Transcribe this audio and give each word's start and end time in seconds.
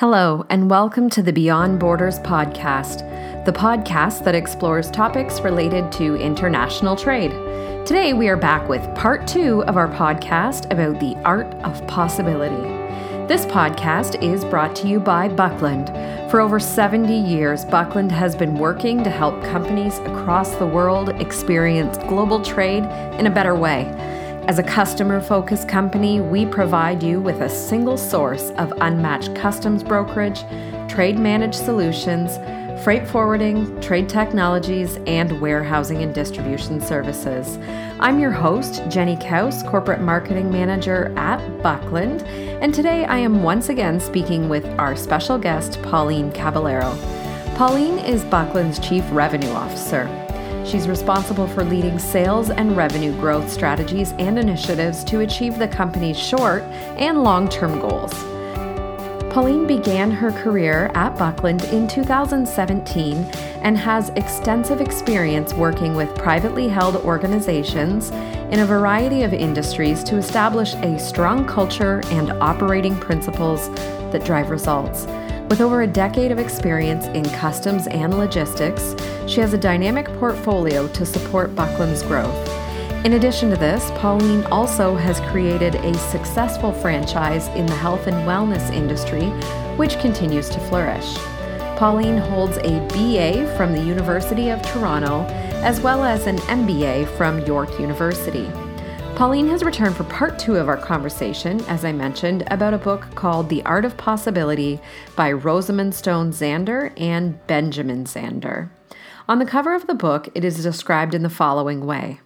Hello, 0.00 0.46
and 0.48 0.70
welcome 0.70 1.10
to 1.10 1.22
the 1.22 1.30
Beyond 1.30 1.78
Borders 1.78 2.20
podcast, 2.20 3.04
the 3.44 3.52
podcast 3.52 4.24
that 4.24 4.34
explores 4.34 4.90
topics 4.90 5.42
related 5.42 5.92
to 5.92 6.16
international 6.16 6.96
trade. 6.96 7.32
Today, 7.86 8.14
we 8.14 8.30
are 8.30 8.36
back 8.38 8.66
with 8.66 8.82
part 8.94 9.26
two 9.26 9.62
of 9.64 9.76
our 9.76 9.88
podcast 9.88 10.72
about 10.72 10.98
the 11.00 11.16
art 11.26 11.52
of 11.64 11.86
possibility. 11.86 12.62
This 13.26 13.44
podcast 13.44 14.22
is 14.22 14.42
brought 14.42 14.74
to 14.76 14.88
you 14.88 15.00
by 15.00 15.28
Buckland. 15.28 15.88
For 16.30 16.40
over 16.40 16.58
70 16.58 17.14
years, 17.14 17.66
Buckland 17.66 18.10
has 18.10 18.34
been 18.34 18.54
working 18.54 19.04
to 19.04 19.10
help 19.10 19.44
companies 19.44 19.98
across 19.98 20.54
the 20.54 20.66
world 20.66 21.10
experience 21.20 21.98
global 22.08 22.42
trade 22.42 22.84
in 23.18 23.26
a 23.26 23.30
better 23.30 23.54
way. 23.54 23.82
As 24.48 24.58
a 24.58 24.62
customer 24.64 25.20
focused 25.20 25.68
company, 25.68 26.20
we 26.20 26.44
provide 26.44 27.02
you 27.02 27.20
with 27.20 27.40
a 27.40 27.48
single 27.48 27.96
source 27.96 28.50
of 28.52 28.72
unmatched 28.80 29.34
customs 29.36 29.84
brokerage, 29.84 30.40
trade 30.88 31.18
managed 31.18 31.54
solutions, 31.54 32.36
freight 32.82 33.06
forwarding, 33.06 33.80
trade 33.80 34.08
technologies, 34.08 34.98
and 35.06 35.40
warehousing 35.40 36.02
and 36.02 36.14
distribution 36.14 36.80
services. 36.80 37.58
I'm 38.00 38.18
your 38.18 38.32
host, 38.32 38.82
Jenny 38.88 39.16
Kaus, 39.16 39.62
Corporate 39.70 40.00
Marketing 40.00 40.50
Manager 40.50 41.12
at 41.16 41.62
Buckland, 41.62 42.22
and 42.22 42.74
today 42.74 43.04
I 43.04 43.18
am 43.18 43.42
once 43.42 43.68
again 43.68 44.00
speaking 44.00 44.48
with 44.48 44.64
our 44.80 44.96
special 44.96 45.38
guest, 45.38 45.80
Pauline 45.82 46.32
Caballero. 46.32 46.96
Pauline 47.56 47.98
is 47.98 48.24
Buckland's 48.24 48.78
Chief 48.78 49.04
Revenue 49.12 49.50
Officer. 49.50 50.19
She's 50.64 50.86
responsible 50.86 51.48
for 51.48 51.64
leading 51.64 51.98
sales 51.98 52.50
and 52.50 52.76
revenue 52.76 53.12
growth 53.18 53.50
strategies 53.50 54.12
and 54.18 54.38
initiatives 54.38 55.02
to 55.04 55.20
achieve 55.20 55.58
the 55.58 55.68
company's 55.68 56.18
short 56.18 56.62
and 56.96 57.22
long 57.22 57.48
term 57.48 57.80
goals. 57.80 58.12
Pauline 59.30 59.66
began 59.66 60.10
her 60.10 60.32
career 60.32 60.90
at 60.94 61.16
Buckland 61.16 61.62
in 61.66 61.86
2017 61.86 63.16
and 63.62 63.78
has 63.78 64.08
extensive 64.10 64.80
experience 64.80 65.54
working 65.54 65.94
with 65.94 66.12
privately 66.16 66.66
held 66.66 66.96
organizations 66.96 68.10
in 68.50 68.58
a 68.58 68.66
variety 68.66 69.22
of 69.22 69.32
industries 69.32 70.02
to 70.02 70.16
establish 70.16 70.74
a 70.74 70.98
strong 70.98 71.46
culture 71.46 72.02
and 72.06 72.32
operating 72.42 72.96
principles 72.96 73.68
that 74.10 74.24
drive 74.24 74.50
results. 74.50 75.06
With 75.50 75.60
over 75.60 75.82
a 75.82 75.86
decade 75.88 76.30
of 76.30 76.38
experience 76.38 77.06
in 77.06 77.24
customs 77.24 77.88
and 77.88 78.16
logistics, 78.16 78.94
she 79.26 79.40
has 79.40 79.52
a 79.52 79.58
dynamic 79.58 80.06
portfolio 80.20 80.86
to 80.86 81.04
support 81.04 81.56
Buckland's 81.56 82.04
growth. 82.04 82.48
In 83.04 83.14
addition 83.14 83.50
to 83.50 83.56
this, 83.56 83.90
Pauline 83.96 84.44
also 84.44 84.94
has 84.94 85.18
created 85.32 85.74
a 85.74 85.92
successful 85.98 86.70
franchise 86.70 87.48
in 87.48 87.66
the 87.66 87.74
health 87.74 88.06
and 88.06 88.14
wellness 88.28 88.72
industry, 88.72 89.24
which 89.76 89.98
continues 89.98 90.48
to 90.50 90.60
flourish. 90.60 91.16
Pauline 91.76 92.18
holds 92.18 92.56
a 92.58 92.78
BA 92.86 93.52
from 93.56 93.72
the 93.72 93.82
University 93.82 94.50
of 94.50 94.62
Toronto, 94.62 95.24
as 95.64 95.80
well 95.80 96.04
as 96.04 96.28
an 96.28 96.36
MBA 96.42 97.08
from 97.16 97.40
York 97.40 97.76
University. 97.80 98.48
Pauline 99.20 99.48
has 99.48 99.62
returned 99.62 99.94
for 99.94 100.04
part 100.04 100.38
two 100.38 100.56
of 100.56 100.66
our 100.66 100.78
conversation, 100.78 101.60
as 101.66 101.84
I 101.84 101.92
mentioned, 101.92 102.42
about 102.50 102.72
a 102.72 102.78
book 102.78 103.14
called 103.14 103.50
The 103.50 103.62
Art 103.64 103.84
of 103.84 103.98
Possibility 103.98 104.80
by 105.14 105.30
Rosamund 105.30 105.94
Stone 105.94 106.32
Zander 106.32 106.98
and 106.98 107.46
Benjamin 107.46 108.06
Zander. 108.06 108.70
On 109.28 109.38
the 109.38 109.44
cover 109.44 109.74
of 109.74 109.86
the 109.86 109.94
book, 109.94 110.30
it 110.34 110.42
is 110.42 110.62
described 110.62 111.14
in 111.14 111.22
the 111.22 111.28
following 111.28 111.84
way 111.84 112.20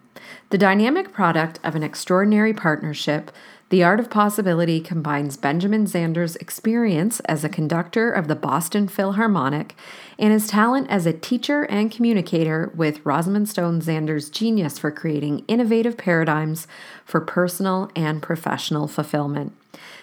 The 0.50 0.58
dynamic 0.58 1.12
product 1.12 1.58
of 1.64 1.74
an 1.74 1.82
extraordinary 1.82 2.54
partnership, 2.54 3.32
The 3.74 3.82
Art 3.82 3.98
of 3.98 4.08
Possibility 4.08 4.78
combines 4.78 5.36
Benjamin 5.36 5.88
Zander's 5.88 6.36
experience 6.36 7.18
as 7.18 7.42
a 7.42 7.48
conductor 7.48 8.08
of 8.08 8.28
the 8.28 8.36
Boston 8.36 8.86
Philharmonic 8.86 9.74
and 10.16 10.32
his 10.32 10.46
talent 10.46 10.88
as 10.88 11.06
a 11.06 11.12
teacher 11.12 11.64
and 11.64 11.90
communicator 11.90 12.70
with 12.76 13.04
Rosamund 13.04 13.48
Stone 13.48 13.80
Zander's 13.80 14.30
genius 14.30 14.78
for 14.78 14.92
creating 14.92 15.44
innovative 15.48 15.98
paradigms 15.98 16.68
for 17.04 17.20
personal 17.20 17.90
and 17.96 18.22
professional 18.22 18.86
fulfillment. 18.86 19.52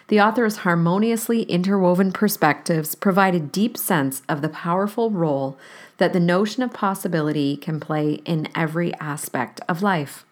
The 0.09 0.19
author's 0.19 0.57
harmoniously 0.57 1.43
interwoven 1.43 2.11
perspectives 2.11 2.93
provide 2.93 3.35
a 3.35 3.39
deep 3.39 3.77
sense 3.77 4.21
of 4.27 4.41
the 4.41 4.49
powerful 4.49 5.11
role 5.11 5.57
that 5.95 6.11
the 6.11 6.19
notion 6.19 6.61
of 6.61 6.73
possibility 6.73 7.55
can 7.55 7.79
play 7.79 8.15
in 8.25 8.49
every 8.53 8.93
aspect 8.95 9.61
of 9.69 9.81
life. 9.81 10.25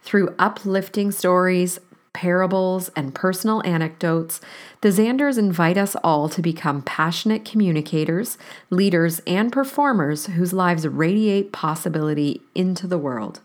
Through 0.00 0.34
uplifting 0.38 1.10
stories, 1.10 1.80
parables, 2.12 2.90
and 2.96 3.14
personal 3.14 3.62
anecdotes, 3.64 4.40
the 4.80 4.88
Zanders 4.88 5.38
invite 5.38 5.78
us 5.78 5.96
all 6.02 6.28
to 6.28 6.42
become 6.42 6.82
passionate 6.82 7.44
communicators, 7.44 8.38
leaders, 8.70 9.20
and 9.26 9.52
performers 9.52 10.26
whose 10.26 10.52
lives 10.52 10.86
radiate 10.86 11.52
possibility 11.52 12.42
into 12.54 12.86
the 12.86 12.98
world. 12.98 13.40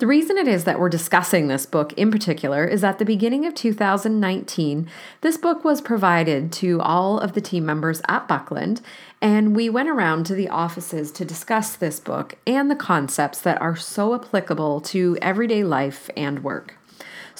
The 0.00 0.06
reason 0.06 0.38
it 0.38 0.48
is 0.48 0.64
that 0.64 0.80
we're 0.80 0.88
discussing 0.88 1.48
this 1.48 1.66
book 1.66 1.92
in 1.92 2.10
particular 2.10 2.64
is 2.64 2.82
at 2.82 2.98
the 2.98 3.04
beginning 3.04 3.44
of 3.44 3.54
2019, 3.54 4.88
this 5.20 5.36
book 5.36 5.62
was 5.62 5.82
provided 5.82 6.50
to 6.52 6.80
all 6.80 7.18
of 7.18 7.34
the 7.34 7.42
team 7.42 7.66
members 7.66 8.00
at 8.08 8.26
Buckland, 8.26 8.80
and 9.20 9.54
we 9.54 9.68
went 9.68 9.90
around 9.90 10.24
to 10.24 10.34
the 10.34 10.48
offices 10.48 11.12
to 11.12 11.26
discuss 11.26 11.76
this 11.76 12.00
book 12.00 12.38
and 12.46 12.70
the 12.70 12.76
concepts 12.76 13.42
that 13.42 13.60
are 13.60 13.76
so 13.76 14.14
applicable 14.14 14.80
to 14.80 15.18
everyday 15.20 15.62
life 15.62 16.08
and 16.16 16.42
work. 16.42 16.78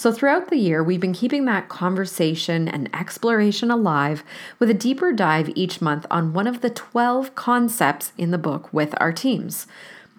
So, 0.01 0.11
throughout 0.11 0.49
the 0.49 0.57
year, 0.57 0.83
we've 0.83 0.99
been 0.99 1.13
keeping 1.13 1.45
that 1.45 1.69
conversation 1.69 2.67
and 2.67 2.89
exploration 2.91 3.69
alive 3.69 4.23
with 4.57 4.67
a 4.71 4.73
deeper 4.73 5.13
dive 5.13 5.51
each 5.53 5.79
month 5.79 6.07
on 6.09 6.33
one 6.33 6.47
of 6.47 6.61
the 6.61 6.71
12 6.71 7.35
concepts 7.35 8.11
in 8.17 8.31
the 8.31 8.39
book 8.39 8.73
with 8.73 8.95
our 8.99 9.13
teams. 9.13 9.67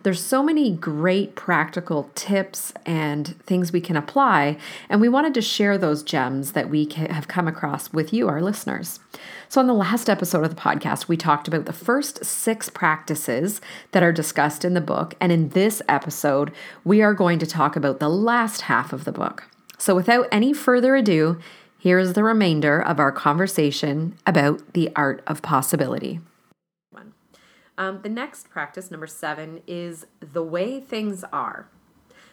There's 0.04 0.22
so 0.22 0.40
many 0.40 0.70
great 0.70 1.34
practical 1.34 2.12
tips 2.14 2.72
and 2.86 3.34
things 3.44 3.72
we 3.72 3.80
can 3.80 3.96
apply, 3.96 4.56
and 4.88 5.00
we 5.00 5.08
wanted 5.08 5.34
to 5.34 5.42
share 5.42 5.76
those 5.76 6.04
gems 6.04 6.52
that 6.52 6.70
we 6.70 6.88
have 6.94 7.26
come 7.26 7.48
across 7.48 7.92
with 7.92 8.12
you, 8.12 8.28
our 8.28 8.40
listeners. 8.40 9.00
So, 9.48 9.60
on 9.60 9.66
the 9.66 9.74
last 9.74 10.08
episode 10.08 10.44
of 10.44 10.54
the 10.54 10.62
podcast, 10.62 11.08
we 11.08 11.16
talked 11.16 11.48
about 11.48 11.64
the 11.64 11.72
first 11.72 12.24
six 12.24 12.68
practices 12.68 13.60
that 13.90 14.04
are 14.04 14.12
discussed 14.12 14.64
in 14.64 14.74
the 14.74 14.80
book, 14.80 15.14
and 15.20 15.32
in 15.32 15.48
this 15.48 15.82
episode, 15.88 16.52
we 16.84 17.02
are 17.02 17.14
going 17.14 17.40
to 17.40 17.46
talk 17.46 17.74
about 17.74 17.98
the 17.98 18.08
last 18.08 18.60
half 18.60 18.92
of 18.92 19.04
the 19.04 19.10
book. 19.10 19.48
So, 19.82 19.96
without 19.96 20.28
any 20.30 20.52
further 20.52 20.94
ado, 20.94 21.40
here 21.76 21.98
is 21.98 22.12
the 22.12 22.22
remainder 22.22 22.80
of 22.80 23.00
our 23.00 23.10
conversation 23.10 24.16
about 24.24 24.74
the 24.74 24.92
art 24.94 25.24
of 25.26 25.42
possibility. 25.42 26.20
Um, 27.76 27.98
the 28.00 28.08
next 28.08 28.48
practice, 28.48 28.92
number 28.92 29.08
seven, 29.08 29.60
is 29.66 30.06
the 30.20 30.44
way 30.44 30.78
things 30.78 31.24
are. 31.32 31.66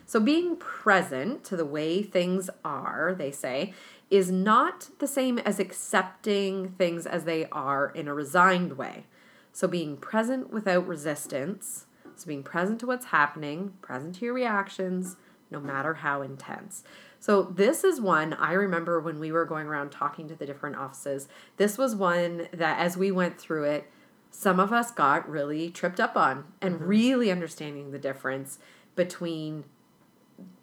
So, 0.06 0.20
being 0.20 0.58
present 0.58 1.44
to 1.46 1.58
the 1.58 1.66
way 1.66 2.04
things 2.04 2.52
are, 2.64 3.16
they 3.18 3.32
say, 3.32 3.74
is 4.12 4.30
not 4.30 4.90
the 5.00 5.08
same 5.08 5.40
as 5.40 5.60
accepting 5.60 6.74
things 6.78 7.08
as 7.08 7.24
they 7.24 7.48
are 7.52 7.90
in 7.90 8.08
a 8.08 8.14
resigned 8.14 8.78
way. 8.78 9.08
So, 9.54 9.68
being 9.68 9.98
present 9.98 10.54
without 10.54 10.88
resistance, 10.88 11.88
so 12.16 12.28
being 12.28 12.44
present 12.44 12.80
to 12.81 12.86
what's 12.86 13.08
happening, 13.08 13.74
present 13.81 14.18
to 14.18 14.26
your 14.26 14.36
reactions, 14.36 15.16
no 15.50 15.60
matter 15.60 15.96
how 15.96 16.22
intense. 16.22 16.84
So, 17.19 17.44
this 17.44 17.84
is 17.84 18.00
one 18.00 18.34
I 18.34 18.53
remember 18.53 19.00
when 19.00 19.19
we 19.19 19.31
were 19.31 19.46
going 19.46 19.68
around 19.68 19.91
talking 19.91 20.28
to 20.30 20.35
the 20.35 20.46
different 20.46 20.78
offices. 20.78 21.28
This 21.57 21.78
was 21.78 21.96
one 21.96 22.47
that, 22.53 22.80
as 22.80 22.96
we 22.96 23.12
went 23.12 23.40
through 23.40 23.66
it, 23.66 23.91
some 24.31 24.59
of 24.59 24.72
us 24.72 24.91
got 24.91 25.30
really 25.30 25.69
tripped 25.69 26.00
up 26.00 26.16
on 26.16 26.46
and 26.62 26.75
mm-hmm. 26.75 26.85
really 26.85 27.31
understanding 27.31 27.91
the 27.91 28.00
difference 28.00 28.59
between 28.96 29.66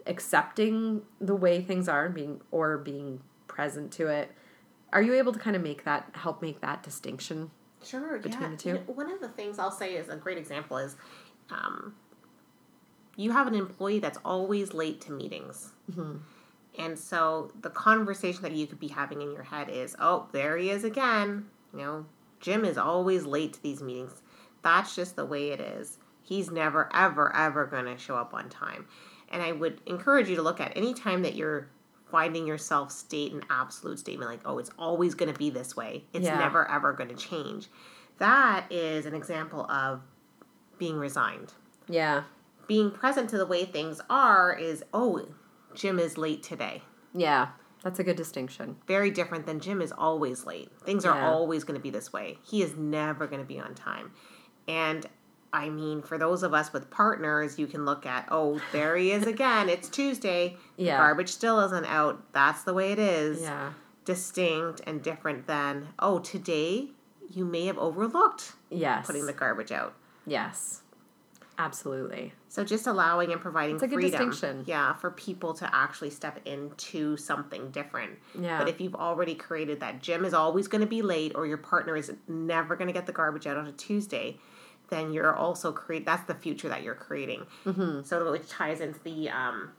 accepting 0.07 1.03
the 1.21 1.35
way 1.35 1.61
things 1.61 1.89
are 1.89 2.07
and 2.07 2.15
being 2.15 2.41
or 2.51 2.79
being 2.79 3.21
present 3.49 3.93
to 3.93 4.07
it. 4.07 4.33
Are 4.93 5.03
you 5.03 5.15
able 5.15 5.33
to 5.33 5.39
kind 5.39 5.57
of 5.57 5.63
make 5.63 5.85
that 5.85 6.11
help 6.15 6.41
make 6.41 6.61
that 6.61 6.83
distinction? 6.83 7.51
Sure. 7.85 8.19
Between 8.19 8.43
yeah. 8.43 8.51
the 8.51 8.57
two. 8.57 8.69
You 8.69 8.75
know, 8.77 8.81
one 8.87 9.11
of 9.11 9.21
the 9.21 9.29
things 9.29 9.59
I'll 9.59 9.71
say 9.71 9.95
is 9.95 10.09
a 10.09 10.17
great 10.17 10.39
example 10.39 10.79
is 10.79 10.97
um, 11.51 11.95
you 13.17 13.33
have 13.33 13.47
an 13.47 13.55
employee 13.55 13.99
that's 13.99 14.19
always 14.25 14.73
late 14.73 15.01
to 15.03 15.13
meetings. 15.13 15.73
Mm-hmm. 15.91 16.17
And 16.79 16.99
so 16.99 17.53
the 17.61 17.71
conversation 17.71 18.43
that 18.43 18.53
you 18.53 18.67
could 18.67 18.81
be 18.81 18.89
having 18.89 19.23
in 19.23 19.33
your 19.33 19.43
head 19.43 19.69
is, 19.71 19.97
oh, 19.99 20.29
there 20.33 20.57
he 20.57 20.71
is 20.71 20.85
again. 20.85 21.47
You 21.73 21.79
know, 21.79 22.07
Jim 22.41 22.65
is 22.65 22.79
always 22.79 23.25
late 23.25 23.55
to 23.55 23.63
these 23.63 23.83
meetings. 23.83 24.23
That's 24.63 24.95
just 24.95 25.17
the 25.17 25.25
way 25.25 25.51
it 25.51 25.61
is. 25.61 25.99
He's 26.23 26.51
never, 26.51 26.91
ever, 26.95 27.35
ever 27.35 27.67
going 27.67 27.85
to 27.85 27.97
show 27.97 28.17
up 28.17 28.35
on 28.35 28.49
time. 28.49 28.87
And 29.31 29.43
I 29.43 29.53
would 29.53 29.81
encourage 29.87 30.29
you 30.29 30.37
to 30.37 30.43
look 30.43 30.61
at 30.61 30.77
any 30.77 30.93
time 30.93 31.23
that 31.23 31.35
you're 31.35 31.69
finding 32.11 32.47
yourself 32.47 32.93
state 32.93 33.33
an 33.33 33.43
absolute 33.51 33.99
statement 33.99 34.31
like, 34.31 34.41
oh, 34.45 34.59
it's 34.59 34.71
always 34.79 35.15
going 35.15 35.33
to 35.33 35.39
be 35.39 35.51
this 35.51 35.77
way. 35.77 36.05
It's 36.13 36.25
yeah. 36.25 36.39
never, 36.39 36.69
ever 36.71 36.93
going 36.93 37.11
to 37.11 37.17
change. 37.17 37.69
That 38.19 38.67
is 38.71 39.07
an 39.07 39.15
example 39.15 39.71
of 39.71 40.01
being 40.79 40.99
resigned. 40.99 41.53
Yeah. 41.89 42.25
Being 42.67 42.91
present 42.91 43.31
to 43.31 43.39
the 43.39 43.47
way 43.47 43.65
things 43.65 44.01
are 44.09 44.57
is, 44.57 44.83
oh, 44.93 45.27
Jim 45.77 45.99
is 45.99 46.19
late 46.19 46.43
today. 46.43 46.83
Yeah. 47.15 47.49
that's 47.85 48.01
a 48.01 48.05
good 48.05 48.17
distinction. 48.17 48.77
Very 48.89 49.11
different 49.11 49.47
than 49.47 49.61
Jim 49.61 49.81
is 49.81 49.93
always 49.93 50.45
late. 50.45 50.71
Things 50.85 51.05
are 51.05 51.17
yeah. 51.17 51.31
always 51.31 51.63
going 51.63 51.79
to 51.79 51.83
be 51.83 51.91
this 51.91 52.13
way. 52.13 52.39
He 52.43 52.63
is 52.63 52.75
never 52.77 53.27
going 53.29 53.41
to 53.41 53.47
be 53.47 53.61
on 53.61 53.75
time. 53.75 54.11
And 54.67 55.07
I 55.53 55.69
mean, 55.69 56.03
for 56.03 56.19
those 56.19 56.43
of 56.43 56.53
us 56.53 56.73
with 56.73 56.91
partners, 56.91 57.59
you 57.59 57.67
can 57.67 57.85
look 57.85 58.05
at, 58.05 58.27
oh, 58.31 58.61
there 58.73 58.97
he 58.97 59.13
is 59.13 59.27
again. 59.27 59.69
it's 59.71 59.89
Tuesday. 59.89 60.57
Yeah. 60.77 60.97
Garbage 60.97 61.29
still 61.29 61.61
isn't 61.61 61.87
out. 61.87 62.33
That's 62.33 62.63
the 62.65 62.75
way 62.75 62.93
it 62.93 62.99
is. 62.99 63.41
Yeah. 63.43 63.73
Distinct 64.05 64.81
and 64.87 65.03
different 65.03 65.47
than, 65.47 65.89
oh, 65.99 66.19
today 66.19 66.89
you 67.31 67.45
may 67.45 67.67
have 67.67 67.79
overlooked 67.79 68.53
yes. 68.71 69.07
putting 69.07 69.27
the 69.27 69.33
garbage 69.33 69.73
out. 69.73 69.95
Yes. 70.27 70.83
Absolutely. 71.59 72.33
So 72.49 72.65
just 72.65 72.87
allowing 72.87 73.33
and 73.33 73.41
providing 73.41 73.77
it's 73.77 73.93
freedom, 73.93 74.65
yeah, 74.67 74.93
for 74.95 75.11
people 75.11 75.55
to 75.55 75.75
actually 75.75 76.11
step 76.11 76.41
into 76.45 77.17
something 77.17 77.71
different. 77.71 78.19
Yeah. 78.39 78.59
But 78.59 78.69
if 78.69 78.81
you've 78.81 78.95
already 78.95 79.35
created 79.35 79.81
that 79.81 80.03
Jim 80.03 80.25
is 80.25 80.35
always 80.35 80.69
going 80.69 80.83
to 80.83 80.87
be 80.87 81.03
late, 81.03 81.33
or 81.35 81.47
your 81.47 81.57
partner 81.57 81.97
is 81.97 82.13
never 82.29 82.77
going 82.77 82.89
to 82.89 82.93
get 82.93 83.07
the 83.07 83.13
garbage 83.13 83.47
out 83.47 83.57
on 83.57 83.67
a 83.67 83.73
Tuesday, 83.73 84.39
then 84.91 85.13
you're 85.13 85.35
also 85.35 85.73
create. 85.73 86.05
That's 86.05 86.27
the 86.27 86.35
future 86.35 86.69
that 86.69 86.83
you're 86.83 86.95
creating. 86.95 87.47
Mm-hmm. 87.65 88.03
So 88.03 88.31
which 88.31 88.49
ties 88.49 88.81
into 88.81 89.01
the 89.03 89.31
um, 89.31 89.73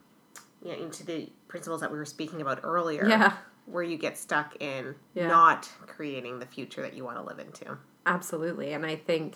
you 0.64 0.72
know, 0.72 0.84
into 0.84 1.06
the 1.06 1.30
principles 1.48 1.82
that 1.82 1.92
we 1.92 1.98
were 1.98 2.06
speaking 2.06 2.42
about 2.42 2.62
earlier. 2.64 3.08
Yeah. 3.08 3.34
Where 3.66 3.84
you 3.84 3.98
get 3.98 4.18
stuck 4.18 4.56
in 4.62 4.96
yeah. 5.14 5.28
not 5.28 5.70
creating 5.88 6.40
the 6.40 6.46
future 6.46 6.82
that 6.82 6.94
you 6.94 7.04
want 7.04 7.18
to 7.18 7.24
live 7.24 7.40
into. 7.40 7.78
Absolutely, 8.06 8.72
and 8.72 8.86
I 8.86 8.96
think 8.96 9.36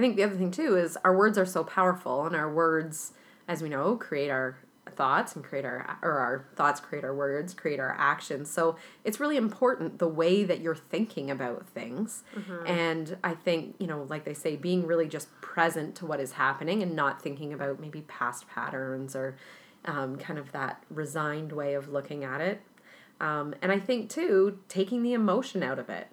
I 0.00 0.02
think 0.02 0.16
the 0.16 0.22
other 0.22 0.34
thing 0.34 0.50
too 0.50 0.78
is 0.78 0.96
our 1.04 1.14
words 1.14 1.36
are 1.36 1.44
so 1.44 1.62
powerful, 1.62 2.24
and 2.24 2.34
our 2.34 2.50
words, 2.50 3.12
as 3.46 3.62
we 3.62 3.68
know, 3.68 3.96
create 3.96 4.30
our 4.30 4.56
thoughts 4.96 5.36
and 5.36 5.44
create 5.44 5.66
our 5.66 5.98
or 6.00 6.12
our 6.12 6.46
thoughts 6.56 6.80
create 6.80 7.04
our 7.04 7.14
words 7.14 7.52
create 7.52 7.78
our 7.78 7.94
actions. 7.98 8.50
So 8.50 8.76
it's 9.04 9.20
really 9.20 9.36
important 9.36 9.98
the 9.98 10.08
way 10.08 10.42
that 10.42 10.60
you're 10.60 10.74
thinking 10.74 11.30
about 11.30 11.68
things. 11.68 12.24
Mm-hmm. 12.34 12.66
and 12.66 13.16
i 13.22 13.34
think 13.34 13.76
you 13.78 13.86
know 13.86 14.06
like 14.08 14.24
they 14.24 14.32
say 14.34 14.56
being 14.56 14.86
really 14.86 15.06
just 15.06 15.28
present 15.42 15.94
to 15.96 16.06
what 16.06 16.18
is 16.18 16.32
happening 16.32 16.82
and 16.82 16.96
not 16.96 17.20
thinking 17.20 17.52
about 17.52 17.78
maybe 17.78 18.00
past 18.02 18.48
patterns 18.48 19.14
or 19.14 19.36
um, 19.84 20.16
kind 20.16 20.38
of 20.38 20.50
that 20.52 20.82
resigned 20.90 21.52
way 21.52 21.74
of 21.74 21.88
looking 21.88 22.24
at 22.24 22.40
it. 22.40 22.62
Um, 23.20 23.54
and 23.60 23.70
i 23.70 23.78
think 23.78 24.08
too 24.08 24.60
taking 24.68 25.02
the 25.02 25.12
emotion 25.12 25.62
out 25.62 25.78
of 25.78 25.90
it. 25.90 26.08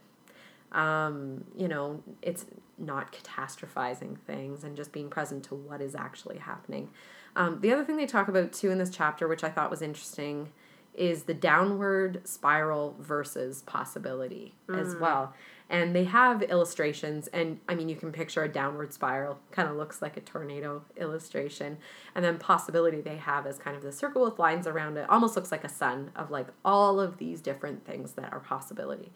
Um, 0.74 1.46
you 1.56 1.70
know 1.70 2.04
it's 2.22 2.46
not 2.78 3.12
catastrophizing 3.12 4.18
things 4.20 4.64
and 4.64 4.76
just 4.76 4.92
being 4.92 5.10
present 5.10 5.44
to 5.46 5.56
what 5.56 5.82
is 5.82 5.96
actually 5.96 6.38
happening. 6.38 6.90
Um, 7.36 7.60
the 7.62 7.72
other 7.72 7.84
thing 7.84 7.98
they 7.98 8.06
talk 8.06 8.28
about 8.28 8.52
too 8.54 8.72
in 8.72 8.78
this 8.78 8.90
chapter, 8.90 9.28
which 9.28 9.44
I 9.44 9.50
thought 9.50 9.70
was 9.70 9.82
interesting, 9.82 10.52
is 10.98 11.24
the 11.24 11.34
downward 11.34 12.28
spiral 12.28 12.96
versus 13.00 13.62
possibility 13.64 14.56
mm. 14.68 14.80
as 14.80 14.96
well. 14.96 15.34
And 15.70 15.96
they 15.96 16.06
have 16.06 16.42
illustrations, 16.44 17.28
and 17.28 17.60
I 17.68 17.76
mean, 17.76 17.90
you 17.90 17.98
can 17.98 18.12
picture 18.14 18.42
a 18.42 18.48
downward 18.48 18.94
spiral, 18.94 19.38
kind 19.52 19.70
of 19.70 19.76
looks 19.76 20.02
like 20.02 20.16
a 20.16 20.22
tornado 20.22 20.84
illustration. 20.96 21.78
And 22.16 22.24
then 22.24 22.38
possibility 22.38 23.02
they 23.02 23.18
have 23.18 23.46
is 23.46 23.58
kind 23.58 23.76
of 23.76 23.84
the 23.84 23.92
circle 23.92 24.24
with 24.24 24.40
lines 24.40 24.66
around 24.66 24.98
it, 24.98 25.10
almost 25.10 25.36
looks 25.36 25.52
like 25.52 25.66
a 25.66 25.70
sun 25.70 26.12
of 26.16 26.32
like 26.32 26.48
all 26.64 27.00
of 27.02 27.18
these 27.18 27.42
different 27.42 27.86
things 27.86 28.14
that 28.14 28.32
are 28.32 28.40
possibility. 28.40 29.12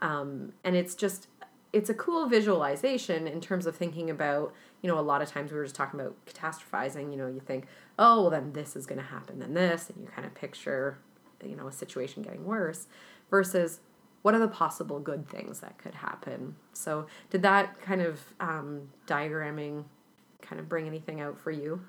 Um, 0.00 0.54
and 0.64 0.74
it's 0.74 0.94
just 0.94 1.28
it's 1.72 1.88
a 1.88 1.94
cool 1.94 2.26
visualization 2.26 3.28
in 3.28 3.40
terms 3.40 3.66
of 3.66 3.76
thinking 3.76 4.10
about 4.10 4.52
you 4.82 4.88
know 4.88 4.98
a 4.98 5.00
lot 5.00 5.22
of 5.22 5.28
times 5.28 5.52
we 5.52 5.56
were 5.56 5.64
just 5.64 5.76
talking 5.76 6.00
about 6.00 6.14
catastrophizing 6.26 7.10
you 7.10 7.16
know 7.16 7.26
you 7.26 7.40
think 7.40 7.66
oh 7.98 8.22
well 8.22 8.30
then 8.30 8.52
this 8.52 8.76
is 8.76 8.86
going 8.86 8.98
to 9.00 9.04
happen 9.04 9.38
then 9.38 9.54
this 9.54 9.90
and 9.90 10.00
you 10.00 10.08
kind 10.08 10.26
of 10.26 10.34
picture 10.34 10.98
you 11.44 11.56
know 11.56 11.68
a 11.68 11.72
situation 11.72 12.22
getting 12.22 12.44
worse 12.44 12.86
versus 13.30 13.80
what 14.22 14.34
are 14.34 14.38
the 14.38 14.48
possible 14.48 14.98
good 14.98 15.26
things 15.28 15.60
that 15.60 15.78
could 15.78 15.94
happen? 15.94 16.56
So 16.72 17.06
did 17.30 17.42
that 17.42 17.80
kind 17.80 18.02
of 18.02 18.20
um, 18.38 18.90
diagramming 19.06 19.84
kind 20.42 20.60
of 20.60 20.68
bring 20.68 20.86
anything 20.86 21.20
out 21.20 21.38
for 21.38 21.50
you? 21.50 21.80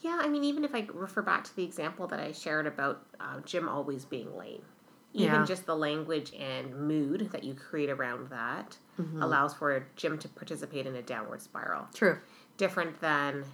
Yeah 0.00 0.18
i 0.20 0.28
mean 0.28 0.42
even 0.42 0.64
if 0.64 0.74
i 0.74 0.84
refer 0.92 1.22
back 1.22 1.44
to 1.44 1.54
the 1.54 1.62
example 1.62 2.08
that 2.08 2.18
i 2.18 2.32
shared 2.32 2.66
about 2.66 3.06
uh, 3.20 3.38
jim 3.44 3.68
always 3.68 4.04
being 4.04 4.36
late 4.36 4.64
even 5.14 5.40
yeah. 5.40 5.44
just 5.44 5.66
the 5.66 5.76
language 5.76 6.32
and 6.38 6.74
mood 6.74 7.30
that 7.32 7.44
you 7.44 7.54
create 7.54 7.90
around 7.90 8.28
that 8.30 8.76
mm-hmm. 8.98 9.22
allows 9.22 9.52
for 9.54 9.86
Jim 9.96 10.18
to 10.18 10.28
participate 10.28 10.86
in 10.86 10.94
a 10.94 11.02
downward 11.02 11.42
spiral. 11.42 11.86
True. 11.94 12.18
Different 12.56 13.00
than 13.00 13.44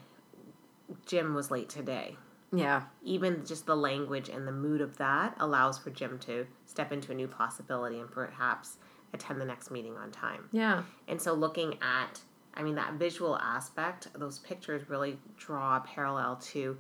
Jim 1.07 1.35
was 1.35 1.51
late 1.51 1.69
today. 1.69 2.17
Yeah. 2.53 2.83
Even 3.03 3.45
just 3.45 3.67
the 3.67 3.77
language 3.77 4.29
and 4.29 4.47
the 4.47 4.53
mood 4.53 4.81
of 4.81 4.97
that 4.99 5.37
allows 5.39 5.79
for 5.79 5.91
Jim 5.91 6.19
to 6.21 6.47
step 6.65 6.93
into 6.93 7.13
a 7.13 7.15
new 7.15 7.29
possibility 7.29 7.99
and 7.99 8.11
perhaps 8.11 8.77
attend 9.13 9.41
the 9.41 9.45
next 9.45 9.71
meeting 9.71 9.97
on 9.97 10.11
time. 10.11 10.49
Yeah. 10.53 10.83
And 11.09 11.21
so 11.21 11.35
looking 11.35 11.79
at 11.83 12.21
I 12.55 12.63
mean 12.63 12.75
that 12.75 12.95
visual 12.95 13.37
aspect, 13.39 14.09
those 14.15 14.41
pictures 14.41 14.89
really 14.89 15.19
draw 15.37 15.77
a 15.77 15.81
parallel 15.81 16.37
to 16.37 16.79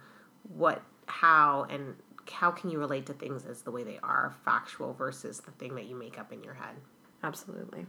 what 0.54 0.82
how 1.06 1.66
and 1.70 1.94
how 2.30 2.50
can 2.50 2.70
you 2.70 2.78
relate 2.78 3.06
to 3.06 3.12
things 3.12 3.44
as 3.44 3.62
the 3.62 3.70
way 3.70 3.82
they 3.82 3.98
are, 4.02 4.34
factual 4.44 4.92
versus 4.94 5.40
the 5.40 5.50
thing 5.52 5.74
that 5.74 5.86
you 5.86 5.96
make 5.96 6.18
up 6.18 6.32
in 6.32 6.42
your 6.42 6.54
head. 6.54 6.76
Absolutely. 7.22 7.86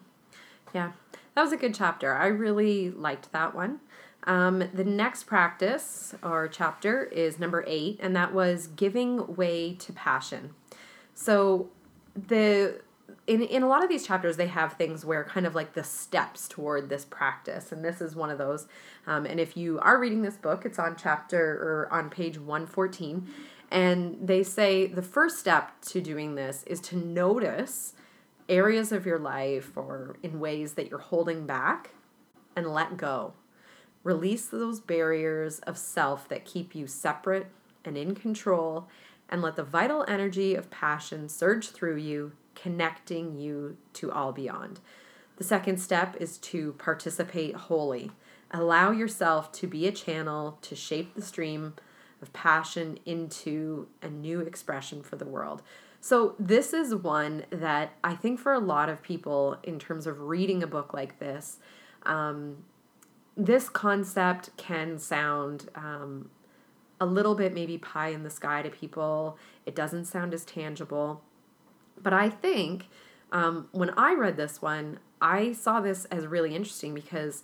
Yeah, 0.73 0.91
that 1.35 1.41
was 1.41 1.51
a 1.51 1.57
good 1.57 1.73
chapter. 1.73 2.13
I 2.13 2.27
really 2.27 2.91
liked 2.91 3.31
that 3.31 3.55
one. 3.55 3.79
Um, 4.25 4.63
the 4.73 4.83
next 4.83 5.23
practice 5.23 6.13
or 6.21 6.47
chapter 6.47 7.05
is 7.05 7.39
number 7.39 7.63
eight, 7.67 7.99
and 8.01 8.15
that 8.15 8.33
was 8.33 8.67
giving 8.67 9.35
way 9.35 9.73
to 9.75 9.93
passion. 9.93 10.51
So 11.13 11.69
the 12.15 12.81
in, 13.27 13.43
in 13.43 13.61
a 13.61 13.67
lot 13.67 13.83
of 13.83 13.89
these 13.89 14.05
chapters 14.05 14.37
they 14.37 14.47
have 14.47 14.73
things 14.73 15.05
where 15.05 15.23
kind 15.23 15.45
of 15.45 15.53
like 15.55 15.73
the 15.73 15.83
steps 15.83 16.47
toward 16.47 16.89
this 16.89 17.05
practice 17.05 17.71
and 17.71 17.85
this 17.85 18.01
is 18.01 18.15
one 18.15 18.29
of 18.29 18.37
those 18.37 18.67
um, 19.05 19.25
and 19.25 19.39
if 19.39 19.55
you 19.55 19.79
are 19.79 19.99
reading 19.99 20.23
this 20.23 20.35
book 20.35 20.65
it's 20.65 20.79
on 20.79 20.95
chapter 20.95 21.39
or 21.39 21.89
on 21.91 22.09
page 22.09 22.39
114 22.39 23.27
and 23.69 24.17
they 24.21 24.43
say 24.43 24.87
the 24.87 25.01
first 25.01 25.39
step 25.39 25.81
to 25.81 26.01
doing 26.01 26.35
this 26.35 26.63
is 26.65 26.79
to 26.81 26.97
notice 26.97 27.93
areas 28.47 28.91
of 28.91 29.05
your 29.05 29.19
life 29.19 29.71
or 29.75 30.17
in 30.23 30.39
ways 30.39 30.73
that 30.73 30.89
you're 30.89 30.99
holding 30.99 31.45
back 31.45 31.91
and 32.55 32.73
let 32.73 32.97
go. 32.97 33.33
Release 34.03 34.47
those 34.47 34.79
barriers 34.79 35.59
of 35.59 35.77
self 35.77 36.27
that 36.29 36.45
keep 36.45 36.73
you 36.73 36.87
separate 36.87 37.47
and 37.85 37.97
in 37.97 38.15
control, 38.15 38.87
and 39.29 39.41
let 39.41 39.55
the 39.55 39.63
vital 39.63 40.03
energy 40.07 40.55
of 40.55 40.69
passion 40.69 41.29
surge 41.29 41.69
through 41.69 41.95
you, 41.95 42.33
connecting 42.55 43.37
you 43.37 43.77
to 43.93 44.11
all 44.11 44.33
beyond. 44.33 44.79
The 45.37 45.43
second 45.43 45.77
step 45.77 46.17
is 46.19 46.37
to 46.39 46.73
participate 46.73 47.55
wholly. 47.55 48.11
Allow 48.51 48.91
yourself 48.91 49.51
to 49.53 49.67
be 49.67 49.87
a 49.87 49.91
channel 49.91 50.57
to 50.63 50.75
shape 50.75 51.13
the 51.13 51.21
stream 51.21 51.75
of 52.21 52.33
passion 52.33 52.99
into 53.05 53.87
a 54.01 54.09
new 54.09 54.41
expression 54.41 55.01
for 55.01 55.15
the 55.15 55.25
world. 55.25 55.61
So, 56.01 56.35
this 56.39 56.73
is 56.73 56.95
one 56.95 57.45
that 57.49 57.93
I 58.03 58.15
think 58.15 58.39
for 58.39 58.53
a 58.53 58.59
lot 58.59 58.87
of 58.87 59.01
people, 59.01 59.57
in 59.63 59.79
terms 59.79 60.07
of 60.07 60.21
reading 60.21 60.63
a 60.63 60.67
book 60.67 60.93
like 60.93 61.19
this, 61.19 61.57
um, 62.03 62.63
this 63.35 63.69
concept 63.69 64.55
can 64.55 64.97
sound 64.97 65.69
um, 65.75 66.29
a 67.01 67.05
little 67.05 67.35
bit 67.35 67.53
maybe 67.53 67.77
pie 67.77 68.09
in 68.09 68.23
the 68.23 68.29
sky 68.29 68.61
to 68.61 68.69
people. 68.69 69.37
It 69.65 69.75
doesn't 69.75 70.05
sound 70.05 70.33
as 70.33 70.45
tangible. 70.45 71.21
But 72.01 72.13
I 72.13 72.29
think 72.29 72.87
um, 73.31 73.67
when 73.71 73.91
I 73.91 74.13
read 74.13 74.37
this 74.37 74.61
one, 74.61 74.99
I 75.21 75.51
saw 75.51 75.81
this 75.81 76.05
as 76.05 76.25
really 76.25 76.55
interesting 76.55 76.93
because 76.93 77.43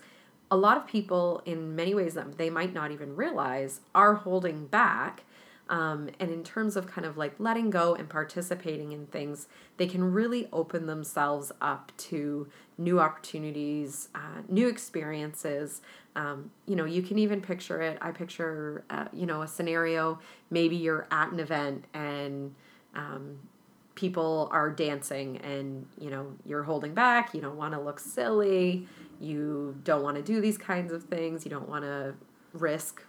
a 0.51 0.57
lot 0.57 0.77
of 0.77 0.87
people, 0.87 1.41
in 1.45 1.75
many 1.75 1.95
ways 1.95 2.13
that 2.13 2.37
they 2.37 2.49
might 2.49 2.73
not 2.73 2.91
even 2.91 3.15
realize, 3.15 3.81
are 3.93 4.15
holding 4.15 4.67
back 4.67 5.23
um, 5.67 6.09
and 6.19 6.29
in 6.29 6.43
terms 6.43 6.75
of 6.75 6.87
kind 6.87 7.05
of 7.05 7.17
like 7.17 7.33
letting 7.39 7.69
go 7.69 7.95
and 7.95 8.07
participating 8.07 8.91
in 8.91 9.07
things, 9.07 9.47
they 9.77 9.87
can 9.87 10.13
really 10.13 10.47
open 10.53 10.85
themselves 10.85 11.51
up 11.59 11.91
to 11.97 12.47
new 12.77 12.99
opportunities, 12.99 14.09
uh, 14.13 14.41
new 14.47 14.67
experiences. 14.67 15.81
Um, 16.15 16.51
you 16.67 16.75
know, 16.75 16.85
you 16.85 17.01
can 17.01 17.17
even 17.17 17.41
picture 17.41 17.81
it. 17.81 17.97
I 17.99 18.11
picture, 18.11 18.83
uh, 18.89 19.05
you 19.11 19.25
know, 19.25 19.41
a 19.41 19.47
scenario. 19.47 20.19
Maybe 20.51 20.75
you're 20.75 21.07
at 21.09 21.31
an 21.31 21.39
event 21.39 21.85
and 21.93 22.53
um, 22.93 23.39
people 23.95 24.49
are 24.51 24.69
dancing, 24.69 25.37
and 25.37 25.87
you 25.99 26.09
know 26.09 26.33
you're 26.45 26.63
holding 26.63 26.93
back. 26.93 27.33
You 27.33 27.41
don't 27.41 27.57
want 27.57 27.73
to 27.73 27.79
look 27.79 27.99
silly. 27.99 28.87
You 29.19 29.75
don't 29.83 30.03
want 30.03 30.17
to 30.17 30.23
do 30.23 30.41
these 30.41 30.57
kinds 30.57 30.91
of 30.91 31.05
things. 31.05 31.45
You 31.45 31.51
don't 31.51 31.69
want 31.69 31.85
to 31.85 32.15
risk 32.53 33.01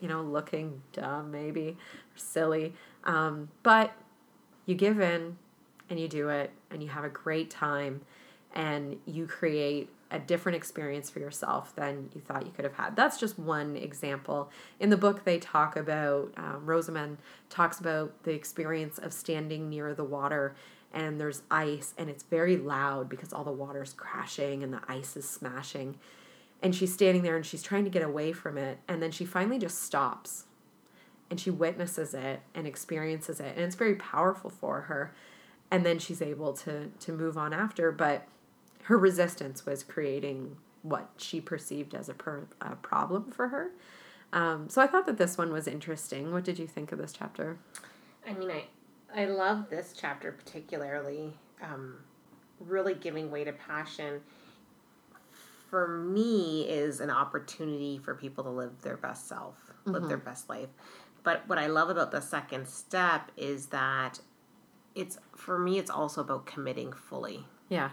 you 0.00 0.08
know, 0.08 0.22
looking 0.22 0.80
dumb 0.92 1.30
maybe 1.30 1.76
silly. 2.16 2.72
Um, 3.04 3.50
but 3.62 3.92
you 4.66 4.74
give 4.74 5.00
in 5.00 5.36
and 5.88 6.00
you 6.00 6.08
do 6.08 6.28
it 6.30 6.50
and 6.70 6.82
you 6.82 6.88
have 6.88 7.04
a 7.04 7.08
great 7.10 7.50
time. 7.50 8.02
and 8.52 8.98
you 9.06 9.26
create 9.26 9.88
a 10.10 10.18
different 10.18 10.56
experience 10.56 11.08
for 11.08 11.20
yourself 11.20 11.74
than 11.76 12.10
you 12.14 12.20
thought 12.20 12.44
you 12.44 12.52
could 12.52 12.64
have 12.64 12.74
had. 12.74 12.96
That's 12.96 13.18
just 13.18 13.38
one 13.38 13.76
example. 13.76 14.50
In 14.80 14.90
the 14.90 14.96
book, 14.96 15.24
they 15.24 15.38
talk 15.38 15.76
about, 15.76 16.32
um, 16.36 16.66
Rosamund 16.66 17.18
talks 17.48 17.78
about 17.78 18.24
the 18.24 18.32
experience 18.32 18.98
of 18.98 19.12
standing 19.12 19.68
near 19.68 19.94
the 19.94 20.04
water 20.04 20.54
and 20.92 21.20
there's 21.20 21.42
ice 21.50 21.94
and 21.96 22.10
it's 22.10 22.24
very 22.24 22.56
loud 22.56 23.08
because 23.08 23.32
all 23.32 23.44
the 23.44 23.52
water's 23.52 23.92
crashing 23.92 24.62
and 24.64 24.72
the 24.72 24.80
ice 24.88 25.16
is 25.16 25.28
smashing. 25.28 25.96
And 26.62 26.74
she's 26.74 26.92
standing 26.92 27.22
there 27.22 27.36
and 27.36 27.46
she's 27.46 27.62
trying 27.62 27.84
to 27.84 27.90
get 27.90 28.02
away 28.02 28.32
from 28.32 28.58
it. 28.58 28.78
And 28.88 29.02
then 29.02 29.10
she 29.10 29.24
finally 29.24 29.58
just 29.58 29.80
stops 29.80 30.44
and 31.30 31.40
she 31.40 31.50
witnesses 31.50 32.12
it 32.12 32.40
and 32.54 32.66
experiences 32.66 33.40
it. 33.40 33.54
And 33.56 33.64
it's 33.64 33.76
very 33.76 33.94
powerful 33.94 34.50
for 34.50 34.82
her. 34.82 35.14
And 35.70 35.86
then 35.86 36.00
she's 36.00 36.20
able 36.20 36.52
to, 36.54 36.88
to 36.88 37.12
move 37.12 37.38
on 37.38 37.52
after. 37.52 37.92
But 37.92 38.26
her 38.84 38.98
resistance 38.98 39.66
was 39.66 39.82
creating 39.82 40.56
what 40.82 41.10
she 41.16 41.40
perceived 41.40 41.94
as 41.94 42.08
a, 42.08 42.14
per, 42.14 42.46
a 42.60 42.76
problem 42.76 43.30
for 43.30 43.48
her. 43.48 43.70
Um, 44.32 44.68
so 44.68 44.80
I 44.80 44.86
thought 44.86 45.06
that 45.06 45.18
this 45.18 45.36
one 45.36 45.52
was 45.52 45.66
interesting. 45.66 46.32
What 46.32 46.44
did 46.44 46.58
you 46.58 46.66
think 46.66 46.92
of 46.92 46.98
this 46.98 47.12
chapter? 47.12 47.58
I 48.26 48.32
mean, 48.34 48.50
I 48.50 48.64
I 49.14 49.24
love 49.24 49.70
this 49.70 49.94
chapter 49.98 50.32
particularly. 50.32 51.32
Um, 51.62 51.96
really 52.60 52.94
giving 52.94 53.30
way 53.30 53.44
to 53.44 53.52
passion 53.52 54.20
for 55.68 55.88
me 55.88 56.62
is 56.68 57.00
an 57.00 57.10
opportunity 57.10 57.98
for 57.98 58.14
people 58.14 58.44
to 58.44 58.50
live 58.50 58.82
their 58.82 58.96
best 58.96 59.28
self, 59.28 59.56
mm-hmm. 59.68 59.92
live 59.92 60.08
their 60.08 60.18
mm-hmm. 60.18 60.28
best 60.28 60.48
life. 60.48 60.68
But 61.22 61.42
what 61.48 61.58
I 61.58 61.66
love 61.66 61.90
about 61.90 62.12
the 62.12 62.20
second 62.20 62.66
step 62.66 63.30
is 63.36 63.66
that 63.66 64.20
it's 64.94 65.18
for 65.36 65.58
me 65.58 65.78
it's 65.78 65.90
also 65.90 66.20
about 66.20 66.46
committing 66.46 66.92
fully. 66.92 67.44
Yeah. 67.68 67.90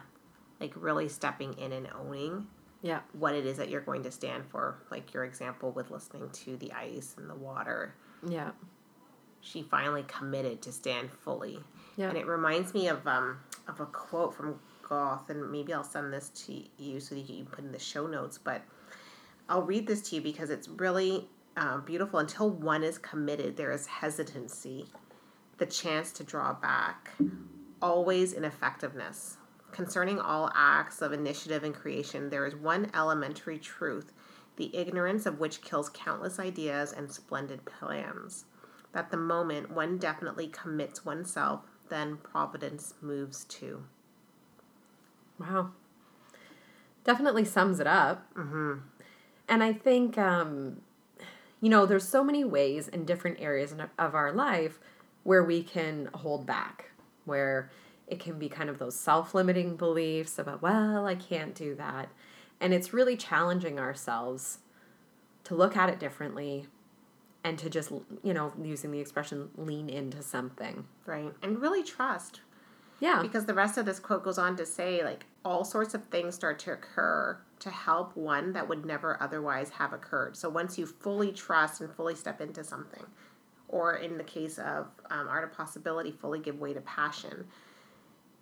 Like 0.60 0.74
really 0.76 1.08
stepping 1.10 1.54
in 1.54 1.72
and 1.72 1.88
owning 2.00 2.48
yeah 2.84 3.00
what 3.14 3.34
it 3.34 3.44
is 3.44 3.58
that 3.58 3.70
you're 3.70 3.82
going 3.82 4.04
to 4.04 4.12
stand 4.12 4.46
for 4.46 4.84
like 4.92 5.12
your 5.12 5.26
example 5.26 5.72
with 5.72 5.90
listening 5.90 6.30
to 6.30 6.56
the 6.58 6.72
ice 6.74 7.16
and 7.18 7.28
the 7.28 7.34
water 7.34 7.96
yeah 8.28 8.52
she 9.48 9.62
finally 9.64 10.04
committed 10.08 10.62
to 10.64 10.72
stand 10.72 11.12
fully. 11.12 11.60
Yeah. 11.96 12.10
And 12.10 12.18
it 12.18 12.28
reminds 12.28 12.74
me 12.74 12.88
of 12.88 13.06
um 13.08 13.40
of 13.68 13.80
a 13.80 13.86
quote 13.86 14.34
from 14.34 14.60
Goethe, 14.84 15.30
and 15.30 15.52
maybe 15.52 15.74
I'll 15.74 15.84
send 15.84 16.14
this 16.14 16.30
to 16.46 16.64
you 16.78 17.00
so 17.00 17.16
that 17.16 17.22
you 17.22 17.44
can 17.44 17.46
put 17.46 17.66
in 17.66 17.72
the 17.72 17.80
show 17.80 18.08
notes. 18.08 18.38
But 18.38 18.62
I'll 19.50 19.64
read 19.64 19.88
this 19.88 20.10
to 20.10 20.16
you 20.16 20.22
because 20.22 20.50
it's 20.50 20.68
really 20.68 21.28
uh, 21.56 21.80
beautiful. 21.80 22.20
Until 22.20 22.50
one 22.50 22.84
is 22.84 22.98
committed, 22.98 23.58
there 23.58 23.72
is 23.72 23.88
hesitancy, 23.88 24.86
the 25.58 25.66
chance 25.66 26.12
to 26.14 26.24
draw 26.24 26.54
back, 26.54 27.12
always 27.82 28.34
ineffectiveness. 28.34 29.38
Concerning 29.78 30.20
all 30.20 30.50
acts 30.56 31.04
of 31.04 31.14
initiative 31.14 31.64
and 31.64 31.76
creation, 31.76 32.32
there 32.32 32.48
is 32.48 32.56
one 32.56 32.90
elementary 32.96 33.60
truth, 33.60 34.12
the 34.56 34.76
ignorance 34.76 35.28
of 35.28 35.40
which 35.40 35.62
kills 35.62 35.88
countless 35.90 36.40
ideas 36.40 36.92
and 36.92 37.12
splendid 37.12 37.64
plans 37.64 38.46
that 38.94 39.12
the 39.12 39.18
moment 39.18 39.70
one 39.70 40.00
definitely 40.00 40.48
commits 40.48 41.06
oneself, 41.06 41.62
then 41.90 42.18
providence 42.18 42.96
moves 43.02 43.44
too. 43.44 43.84
Wow. 45.40 45.70
Definitely 47.04 47.46
sums 47.46 47.80
it 47.80 47.86
up. 47.86 48.34
Mm-hmm. 48.34 48.80
And 49.48 49.62
I 49.64 49.74
think, 49.74 50.18
um, 50.18 50.82
you 51.62 51.70
know, 51.70 51.86
there's 51.86 52.08
so 52.08 52.24
many 52.24 52.44
ways 52.44 52.88
in 52.88 53.06
different 53.06 53.40
areas 53.40 53.76
of 54.00 54.16
our 54.16 54.34
life 54.34 54.80
where 55.22 55.44
we 55.44 55.62
can 55.62 56.10
hold 56.16 56.48
back, 56.48 56.90
where 57.26 57.70
it 58.08 58.20
can 58.20 58.40
be 58.40 58.50
kind 58.50 58.70
of 58.70 58.80
those 58.80 58.96
self 58.96 59.36
limiting 59.36 59.76
beliefs 59.76 60.40
about, 60.40 60.62
well, 60.62 61.06
I 61.06 61.16
can't 61.16 61.54
do 61.54 61.76
that. 61.76 62.10
And 62.60 62.74
it's 62.74 62.94
really 62.94 63.18
challenging 63.18 63.80
ourselves 63.80 64.60
to 65.44 65.56
look 65.56 65.78
at 65.78 65.90
it 65.90 66.00
differently, 66.00 66.68
and 67.44 67.58
to 67.60 67.70
just 67.70 67.92
you 68.24 68.34
know 68.34 68.52
using 68.62 68.92
the 68.92 69.00
expression 69.00 69.50
lean 69.56 69.90
into 69.90 70.22
something. 70.22 70.86
Right. 71.06 71.34
And 71.42 71.62
really 71.62 71.84
trust. 71.84 72.42
Yeah. 73.00 73.22
Because 73.22 73.46
the 73.46 73.54
rest 73.54 73.78
of 73.78 73.86
this 73.86 74.00
quote 74.00 74.24
goes 74.24 74.38
on 74.38 74.58
to 74.58 74.66
say 74.66 75.04
like 75.04 75.26
all 75.46 75.64
sorts 75.64 75.94
of 75.94 76.04
things 76.06 76.36
start 76.36 76.60
to 76.60 76.74
occur 76.74 77.38
to 77.60 77.70
help 77.70 78.16
one 78.18 78.54
that 78.54 78.68
would 78.68 78.86
never 78.86 79.22
otherwise 79.22 79.70
have 79.70 79.94
occurred. 79.94 80.36
So 80.36 80.50
once 80.50 80.78
you 80.78 80.86
fully 80.86 81.32
trust 81.32 81.80
and 81.80 81.94
fully 81.94 82.16
step 82.16 82.42
into 82.42 82.64
something 82.64 83.06
or 83.68 83.96
in 83.96 84.18
the 84.18 84.24
case 84.24 84.58
of 84.58 84.88
um, 85.10 85.28
art 85.28 85.44
of 85.44 85.52
possibility 85.52 86.12
fully 86.12 86.40
give 86.40 86.60
way 86.60 86.74
to 86.74 86.82
passion 86.82 87.46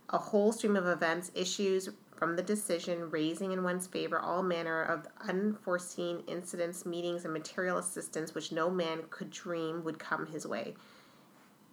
a 0.10 0.18
whole 0.18 0.52
stream 0.52 0.76
of 0.76 0.88
events 0.88 1.32
issues 1.34 1.90
from 2.16 2.36
the 2.36 2.42
decision 2.42 3.10
raising 3.10 3.52
in 3.52 3.64
one's 3.64 3.88
favor 3.88 4.20
all 4.20 4.42
manner 4.42 4.84
of 4.84 5.08
unforeseen 5.28 6.24
incidents, 6.28 6.86
meetings, 6.86 7.26
and 7.26 7.34
material 7.34 7.78
assistance 7.78 8.34
which 8.34 8.52
no 8.52 8.70
man 8.70 9.04
could 9.10 9.30
dream 9.30 9.84
would 9.84 10.00
come 10.00 10.26
his 10.28 10.48
way. 10.48 10.74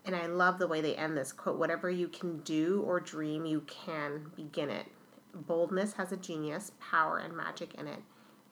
And 0.05 0.17
I 0.17 0.27
love 0.27 0.59
the 0.59 0.67
way 0.67 0.81
they 0.81 0.97
end 0.97 1.17
this 1.17 1.33
quote 1.33 1.59
whatever 1.59 1.89
you 1.89 2.09
can 2.09 2.39
do 2.41 2.83
or 2.85 2.99
dream, 2.99 3.47
you 3.47 3.61
can 3.63 4.33
begin 4.35 4.69
it. 4.69 4.87
Boldness 5.35 5.95
has 5.95 6.13
a 6.13 6.17
genius, 6.17 6.73
power, 6.81 7.19
and 7.19 7.37
magic 7.37 7.75
in 7.75 7.87
it, 7.87 8.01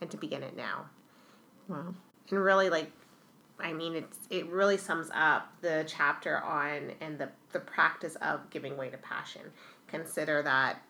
and 0.01 0.11
to 0.11 0.17
begin 0.17 0.43
it 0.43 0.57
now. 0.57 0.87
Wow. 1.69 1.95
And 2.31 2.39
really, 2.39 2.71
like, 2.71 2.91
I 3.59 3.73
mean, 3.73 3.97
it's 3.97 4.19
it 4.31 4.47
really 4.47 4.79
sums 4.79 5.11
up 5.13 5.53
the 5.61 5.85
chapter 5.87 6.39
on 6.39 6.93
and 7.01 7.19
the 7.19 7.31
the 7.53 7.61
practice 7.61 8.17
of 8.17 8.49
giving 8.51 8.77
way 8.77 8.91
to 8.91 8.97
passion. 8.99 9.43
Consider 9.87 10.43
that 10.43 10.83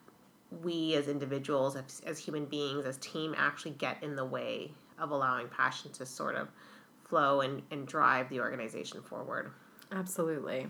we 0.62 0.94
as 0.94 1.08
individuals, 1.08 1.76
as, 1.76 2.02
as 2.06 2.18
human 2.18 2.44
beings, 2.44 2.84
as 2.84 2.96
team, 2.98 3.34
actually 3.36 3.72
get 3.72 4.02
in 4.02 4.16
the 4.16 4.24
way 4.24 4.72
of 4.98 5.10
allowing 5.10 5.48
passion 5.48 5.92
to 5.92 6.04
sort 6.04 6.34
of 6.34 6.48
flow 7.08 7.40
and, 7.40 7.62
and 7.70 7.86
drive 7.86 8.28
the 8.28 8.40
organization 8.40 9.00
forward. 9.02 9.52
Absolutely. 9.92 10.66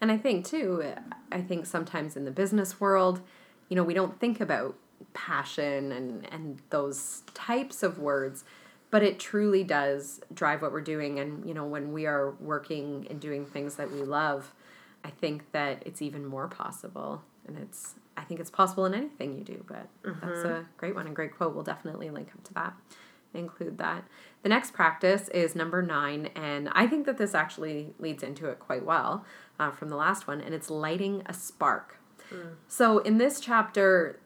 And 0.00 0.10
I 0.10 0.18
think, 0.18 0.44
too, 0.44 0.84
I 1.30 1.40
think 1.40 1.66
sometimes 1.66 2.16
in 2.16 2.24
the 2.24 2.30
business 2.30 2.80
world, 2.80 3.20
you 3.68 3.76
know, 3.76 3.84
we 3.84 3.94
don't 3.94 4.18
think 4.18 4.40
about 4.40 4.76
passion 5.14 5.92
and, 5.92 6.32
and 6.32 6.60
those 6.70 7.22
types 7.34 7.82
of 7.82 7.98
words, 7.98 8.44
but 8.90 9.02
it 9.02 9.18
truly 9.18 9.64
does 9.64 10.20
drive 10.34 10.62
what 10.62 10.72
we're 10.72 10.80
doing. 10.80 11.18
And, 11.20 11.46
you 11.46 11.54
know, 11.54 11.64
when 11.64 11.92
we 11.92 12.06
are 12.06 12.32
working 12.40 13.06
and 13.10 13.20
doing 13.20 13.46
things 13.46 13.76
that 13.76 13.90
we 13.90 14.02
love, 14.02 14.54
I 15.04 15.10
think 15.10 15.52
that 15.52 15.82
it's 15.86 16.02
even 16.02 16.26
more 16.26 16.48
possible. 16.48 17.22
And 17.46 17.58
it's 17.58 17.94
I 18.16 18.22
think 18.22 18.40
it's 18.40 18.50
possible 18.50 18.84
in 18.84 18.94
anything 18.94 19.36
you 19.36 19.44
do, 19.44 19.64
but 19.66 19.88
mm-hmm. 20.02 20.26
that's 20.26 20.44
a 20.44 20.66
great 20.76 20.94
one, 20.94 21.06
and 21.06 21.16
great 21.16 21.36
quote. 21.36 21.54
We'll 21.54 21.64
definitely 21.64 22.10
link 22.10 22.28
up 22.34 22.44
to 22.44 22.54
that, 22.54 22.74
include 23.34 23.78
that. 23.78 24.04
The 24.42 24.48
next 24.48 24.72
practice 24.72 25.28
is 25.28 25.54
number 25.54 25.82
nine, 25.82 26.26
and 26.36 26.68
I 26.72 26.86
think 26.86 27.06
that 27.06 27.16
this 27.16 27.34
actually 27.34 27.94
leads 27.98 28.22
into 28.22 28.48
it 28.48 28.58
quite 28.58 28.84
well 28.84 29.24
uh, 29.58 29.70
from 29.70 29.88
the 29.88 29.96
last 29.96 30.26
one, 30.26 30.40
and 30.40 30.54
it's 30.54 30.70
lighting 30.70 31.22
a 31.26 31.32
spark. 31.32 31.98
Mm. 32.30 32.56
So 32.68 32.98
in 32.98 33.18
this 33.18 33.40
chapter, 33.40 34.20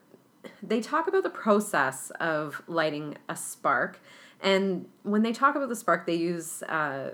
they 0.63 0.81
talk 0.81 1.09
about 1.09 1.23
the 1.23 1.31
process 1.31 2.11
of 2.21 2.63
lighting 2.67 3.17
a 3.29 3.37
spark. 3.37 4.01
And 4.41 4.87
when 5.03 5.23
they 5.23 5.33
talk 5.33 5.55
about 5.55 5.69
the 5.69 5.77
spark, 5.77 6.07
they 6.07 6.15
use 6.15 6.63
uh, 6.65 7.13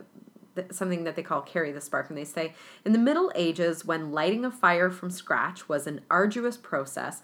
something 0.71 1.05
that 1.05 1.17
they 1.17 1.23
call 1.23 1.41
carry 1.43 1.73
the 1.73 1.81
spark 1.81 2.09
and 2.09 2.19
they 2.19 2.25
say 2.25 2.55
in 2.85 2.93
the 2.93 2.99
middle 2.99 3.33
ages 3.35 3.85
when 3.85 4.13
lighting 4.13 4.45
a 4.45 4.51
fire 4.51 4.91
from 4.91 5.11
scratch 5.11 5.69
was 5.69 5.87
an 5.87 6.01
arduous 6.11 6.57
process 6.57 7.23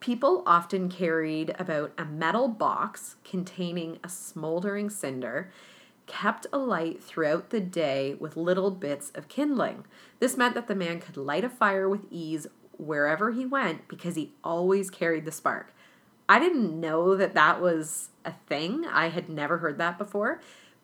people 0.00 0.42
often 0.46 0.88
carried 0.88 1.54
about 1.58 1.92
a 1.96 2.04
metal 2.04 2.48
box 2.48 3.16
containing 3.24 3.98
a 4.02 4.08
smoldering 4.08 4.90
cinder 4.90 5.50
kept 6.06 6.46
alight 6.52 7.02
throughout 7.02 7.50
the 7.50 7.60
day 7.60 8.14
with 8.14 8.36
little 8.36 8.70
bits 8.70 9.10
of 9.14 9.28
kindling. 9.28 9.84
This 10.18 10.36
meant 10.36 10.54
that 10.54 10.66
the 10.66 10.74
man 10.74 11.00
could 11.00 11.16
light 11.16 11.44
a 11.44 11.48
fire 11.48 11.88
with 11.88 12.04
ease 12.10 12.48
wherever 12.76 13.30
he 13.30 13.46
went 13.46 13.86
because 13.88 14.16
he 14.16 14.32
always 14.42 14.90
carried 14.90 15.24
the 15.24 15.32
spark. 15.32 15.72
I 16.28 16.38
didn't 16.38 16.80
know 16.80 17.16
that 17.16 17.34
that 17.34 17.60
was 17.60 18.08
a 18.24 18.32
thing. 18.46 18.84
I 18.86 19.08
had 19.08 19.28
never 19.28 19.58
heard 19.58 19.78
that 19.78 19.98
before 19.98 20.40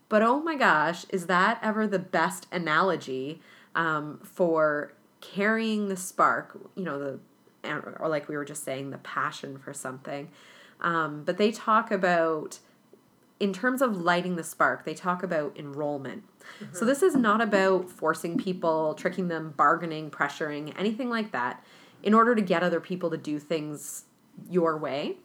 but 0.09 0.23
oh 0.23 0.41
my 0.41 0.57
gosh, 0.57 1.05
is 1.11 1.27
that 1.27 1.59
ever 1.63 1.87
the 1.87 1.99
best 1.99 2.47
analogy 2.51 3.41
um, 3.75 4.21
for 4.23 4.93
carrying 5.21 5.89
the 5.89 5.97
spark? 5.97 6.59
You 6.75 6.85
know, 6.85 6.99
the 6.99 7.19
or 7.65 8.09
like 8.09 8.29
we 8.29 8.37
were 8.37 8.45
just 8.45 8.65
saying, 8.65 8.91
the 8.91 8.99
passion 8.99 9.59
for 9.59 9.73
something. 9.73 10.29
Um, 10.81 11.25
but 11.25 11.39
they 11.39 11.51
talk 11.51 11.91
about, 11.91 12.61
in 13.41 13.53
terms 13.53 13.83
of 13.83 14.01
lighting 14.01 14.37
the 14.37 14.45
spark, 14.45 14.85
they 14.85 14.95
talk 14.95 15.23
about 15.23 15.57
enrollment. 15.59 16.23
Mm-hmm. 16.63 16.75
So 16.75 16.85
this 16.85 17.03
is 17.03 17.15
not 17.15 17.41
about 17.41 17.91
forcing 17.91 18.39
people, 18.39 18.95
tricking 18.95 19.29
them, 19.29 19.55
bargaining, 19.57 20.11
pressuring, 20.11 20.73
anything 20.79 21.11
like 21.11 21.33
that, 21.33 21.65
in 22.03 22.15
order 22.15 22.35
to 22.35 22.43
get 22.43 22.63
other 22.63 22.81
people 22.81 23.11
to 23.11 23.17
do 23.17 23.39
things 23.39 24.05
your 24.49 24.79
way. 24.79 25.17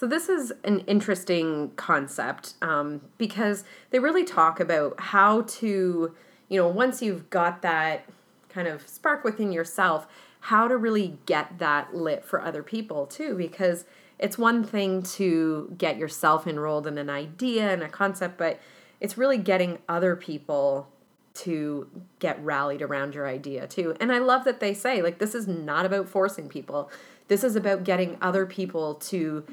So, 0.00 0.06
this 0.06 0.30
is 0.30 0.50
an 0.64 0.78
interesting 0.86 1.72
concept 1.76 2.54
um, 2.62 3.02
because 3.18 3.64
they 3.90 3.98
really 3.98 4.24
talk 4.24 4.58
about 4.58 4.98
how 4.98 5.42
to, 5.42 6.14
you 6.48 6.58
know, 6.58 6.68
once 6.68 7.02
you've 7.02 7.28
got 7.28 7.60
that 7.60 8.08
kind 8.48 8.66
of 8.66 8.88
spark 8.88 9.24
within 9.24 9.52
yourself, 9.52 10.06
how 10.40 10.68
to 10.68 10.76
really 10.78 11.18
get 11.26 11.58
that 11.58 11.94
lit 11.94 12.24
for 12.24 12.40
other 12.40 12.62
people 12.62 13.04
too 13.04 13.34
because 13.36 13.84
it's 14.18 14.38
one 14.38 14.64
thing 14.64 15.02
to 15.02 15.74
get 15.76 15.98
yourself 15.98 16.46
enrolled 16.46 16.86
in 16.86 16.96
an 16.96 17.10
idea 17.10 17.70
and 17.70 17.82
a 17.82 17.88
concept 17.88 18.38
but 18.38 18.58
it's 19.00 19.18
really 19.18 19.36
getting 19.36 19.80
other 19.86 20.16
people 20.16 20.88
to 21.34 21.86
get 22.20 22.42
rallied 22.42 22.80
around 22.80 23.14
your 23.14 23.28
idea 23.28 23.66
too. 23.66 23.94
And 24.00 24.10
I 24.10 24.18
love 24.18 24.44
that 24.44 24.60
they 24.60 24.72
say, 24.72 25.02
like, 25.02 25.18
this 25.18 25.34
is 25.34 25.46
not 25.46 25.84
about 25.84 26.08
forcing 26.08 26.48
people. 26.48 26.90
This 27.28 27.44
is 27.44 27.54
about 27.54 27.84
getting 27.84 28.16
other 28.20 28.46
people 28.46 28.94
to 28.94 29.44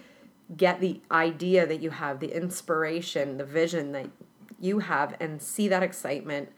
get 0.55 0.79
the 0.79 1.01
idea 1.11 1.65
that 1.65 1.81
you 1.81 1.89
have, 1.89 2.19
the 2.19 2.35
inspiration, 2.35 3.37
the 3.37 3.43
vision 3.45 3.91
that 3.91 4.07
you 4.59 4.79
have, 4.79 5.15
and 5.19 5.41
see 5.41 5.67
that 5.67 5.83
excitement 5.83 6.49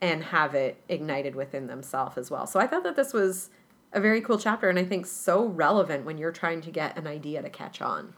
and 0.00 0.22
have 0.24 0.54
it 0.54 0.82
ignited 0.88 1.34
within 1.34 1.66
themselves 1.66 2.18
as 2.18 2.30
well. 2.30 2.46
So 2.46 2.60
I 2.60 2.66
thought 2.66 2.84
that 2.84 2.96
this 2.96 3.12
was 3.12 3.50
a 3.92 4.00
very 4.00 4.20
cool 4.20 4.38
chapter 4.38 4.68
and 4.68 4.78
I 4.78 4.84
think 4.84 5.06
so 5.06 5.46
relevant 5.46 6.04
when 6.04 6.18
you're 6.18 6.32
trying 6.32 6.60
to 6.62 6.70
get 6.70 6.96
an 6.96 7.06
idea 7.06 7.42
to 7.42 7.50
catch 7.50 7.80
on. 7.80 8.12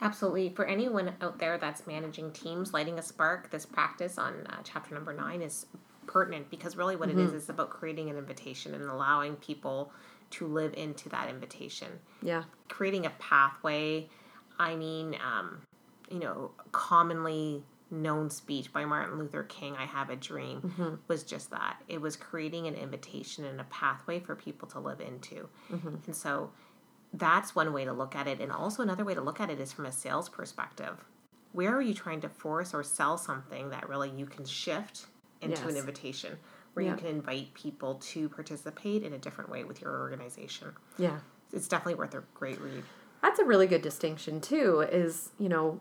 Absolutely. 0.00 0.50
For 0.50 0.66
anyone 0.66 1.14
out 1.20 1.38
there 1.38 1.58
that's 1.58 1.86
managing 1.86 2.30
teams, 2.32 2.72
lighting 2.72 2.98
a 2.98 3.02
spark, 3.02 3.50
this 3.50 3.66
practice 3.66 4.18
on 4.18 4.46
uh, 4.48 4.56
chapter 4.62 4.94
number 4.94 5.12
nine 5.12 5.42
is 5.42 5.66
pertinent 6.06 6.48
because 6.50 6.76
really 6.76 6.96
what 6.96 7.08
mm-hmm. 7.08 7.18
it 7.18 7.22
is 7.22 7.28
mm-hmm. 7.28 7.38
is 7.38 7.48
about 7.48 7.70
creating 7.70 8.10
an 8.10 8.16
invitation 8.16 8.74
and 8.74 8.84
allowing 8.84 9.36
people 9.36 9.92
to 10.30 10.46
live 10.46 10.74
into 10.74 11.08
that 11.08 11.28
invitation. 11.28 11.88
Yeah. 12.22 12.44
Creating 12.68 13.06
a 13.06 13.10
pathway. 13.18 14.08
I 14.58 14.76
mean, 14.76 15.16
um, 15.24 15.62
you 16.10 16.18
know, 16.18 16.52
commonly 16.72 17.62
known 17.90 18.30
speech 18.30 18.72
by 18.72 18.84
Martin 18.84 19.18
Luther 19.18 19.44
King, 19.44 19.76
I 19.76 19.84
Have 19.84 20.10
a 20.10 20.16
Dream, 20.16 20.60
mm-hmm. 20.60 20.94
was 21.08 21.22
just 21.22 21.50
that. 21.50 21.82
It 21.88 22.00
was 22.00 22.16
creating 22.16 22.66
an 22.66 22.74
invitation 22.74 23.44
and 23.44 23.60
a 23.60 23.64
pathway 23.64 24.18
for 24.18 24.34
people 24.34 24.66
to 24.68 24.80
live 24.80 25.00
into. 25.00 25.48
Mm-hmm. 25.70 25.96
And 26.06 26.16
so 26.16 26.50
that's 27.12 27.54
one 27.54 27.72
way 27.72 27.84
to 27.84 27.92
look 27.92 28.16
at 28.16 28.26
it. 28.26 28.40
And 28.40 28.50
also, 28.50 28.82
another 28.82 29.04
way 29.04 29.14
to 29.14 29.20
look 29.20 29.40
at 29.40 29.50
it 29.50 29.60
is 29.60 29.72
from 29.72 29.86
a 29.86 29.92
sales 29.92 30.28
perspective. 30.28 31.04
Where 31.52 31.74
are 31.74 31.82
you 31.82 31.94
trying 31.94 32.20
to 32.22 32.28
force 32.28 32.74
or 32.74 32.82
sell 32.82 33.16
something 33.16 33.70
that 33.70 33.88
really 33.88 34.10
you 34.10 34.26
can 34.26 34.44
shift 34.44 35.06
into 35.40 35.62
yes. 35.62 35.70
an 35.70 35.76
invitation 35.76 36.38
where 36.74 36.84
yeah. 36.84 36.90
you 36.90 36.96
can 36.98 37.06
invite 37.06 37.54
people 37.54 37.94
to 37.94 38.28
participate 38.28 39.02
in 39.02 39.14
a 39.14 39.18
different 39.18 39.48
way 39.48 39.64
with 39.64 39.80
your 39.80 39.98
organization. 39.98 40.68
Yeah. 40.98 41.18
It's 41.52 41.68
definitely 41.68 41.94
worth 41.94 42.14
a 42.14 42.22
great 42.34 42.60
read. 42.60 42.84
That's 43.22 43.38
a 43.38 43.44
really 43.44 43.66
good 43.66 43.82
distinction 43.82 44.40
too 44.40 44.80
is, 44.80 45.30
you 45.38 45.48
know, 45.48 45.80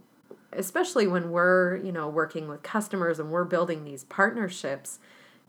especially 0.51 1.07
when 1.07 1.31
we're, 1.31 1.77
you 1.77 1.91
know, 1.91 2.07
working 2.07 2.47
with 2.47 2.63
customers 2.63 3.19
and 3.19 3.29
we're 3.29 3.43
building 3.43 3.83
these 3.83 4.05
partnerships, 4.05 4.99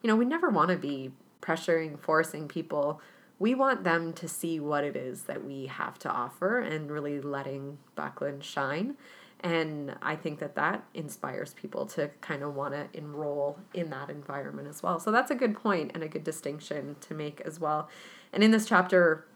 you 0.03 0.09
know, 0.09 0.17
we 0.17 0.25
never 0.25 0.51
want 0.51 0.71
to 0.71 0.77
be 0.77 1.13
pressuring, 1.41 1.99
forcing 1.99 2.49
people. 2.49 3.01
We 3.39 3.55
want 3.55 3.85
them 3.85 4.13
to 4.15 4.29
see 4.29 4.61
what 4.61 4.85
it 4.85 4.97
is 4.97 5.23
that 5.25 5.45
we 5.45 5.67
have 5.67 5.99
to 6.01 6.11
offer 6.11 6.59
and 6.59 6.91
really 6.91 7.21
letting 7.21 7.79
Buckland 7.95 8.43
shine. 8.45 8.97
And 9.41 9.95
I 10.01 10.17
think 10.17 10.39
that 10.39 10.55
that 10.55 10.85
inspires 10.95 11.53
people 11.55 11.87
to 11.87 12.11
kind 12.21 12.43
of 12.43 12.55
want 12.55 12.73
to 12.73 12.89
enroll 12.99 13.59
in 13.75 13.91
that 13.91 14.09
environment 14.09 14.67
as 14.67 14.83
well. 14.83 14.99
So 14.99 15.13
that's 15.13 15.31
a 15.31 15.35
good 15.35 15.55
point 15.55 15.91
and 15.95 16.03
a 16.03 16.09
good 16.09 16.25
distinction 16.25 16.97
to 17.03 17.15
make 17.15 17.43
as 17.43 17.61
well. 17.61 17.89
And 18.33 18.43
in 18.43 18.51
this 18.51 18.67
chapter, 18.67 19.27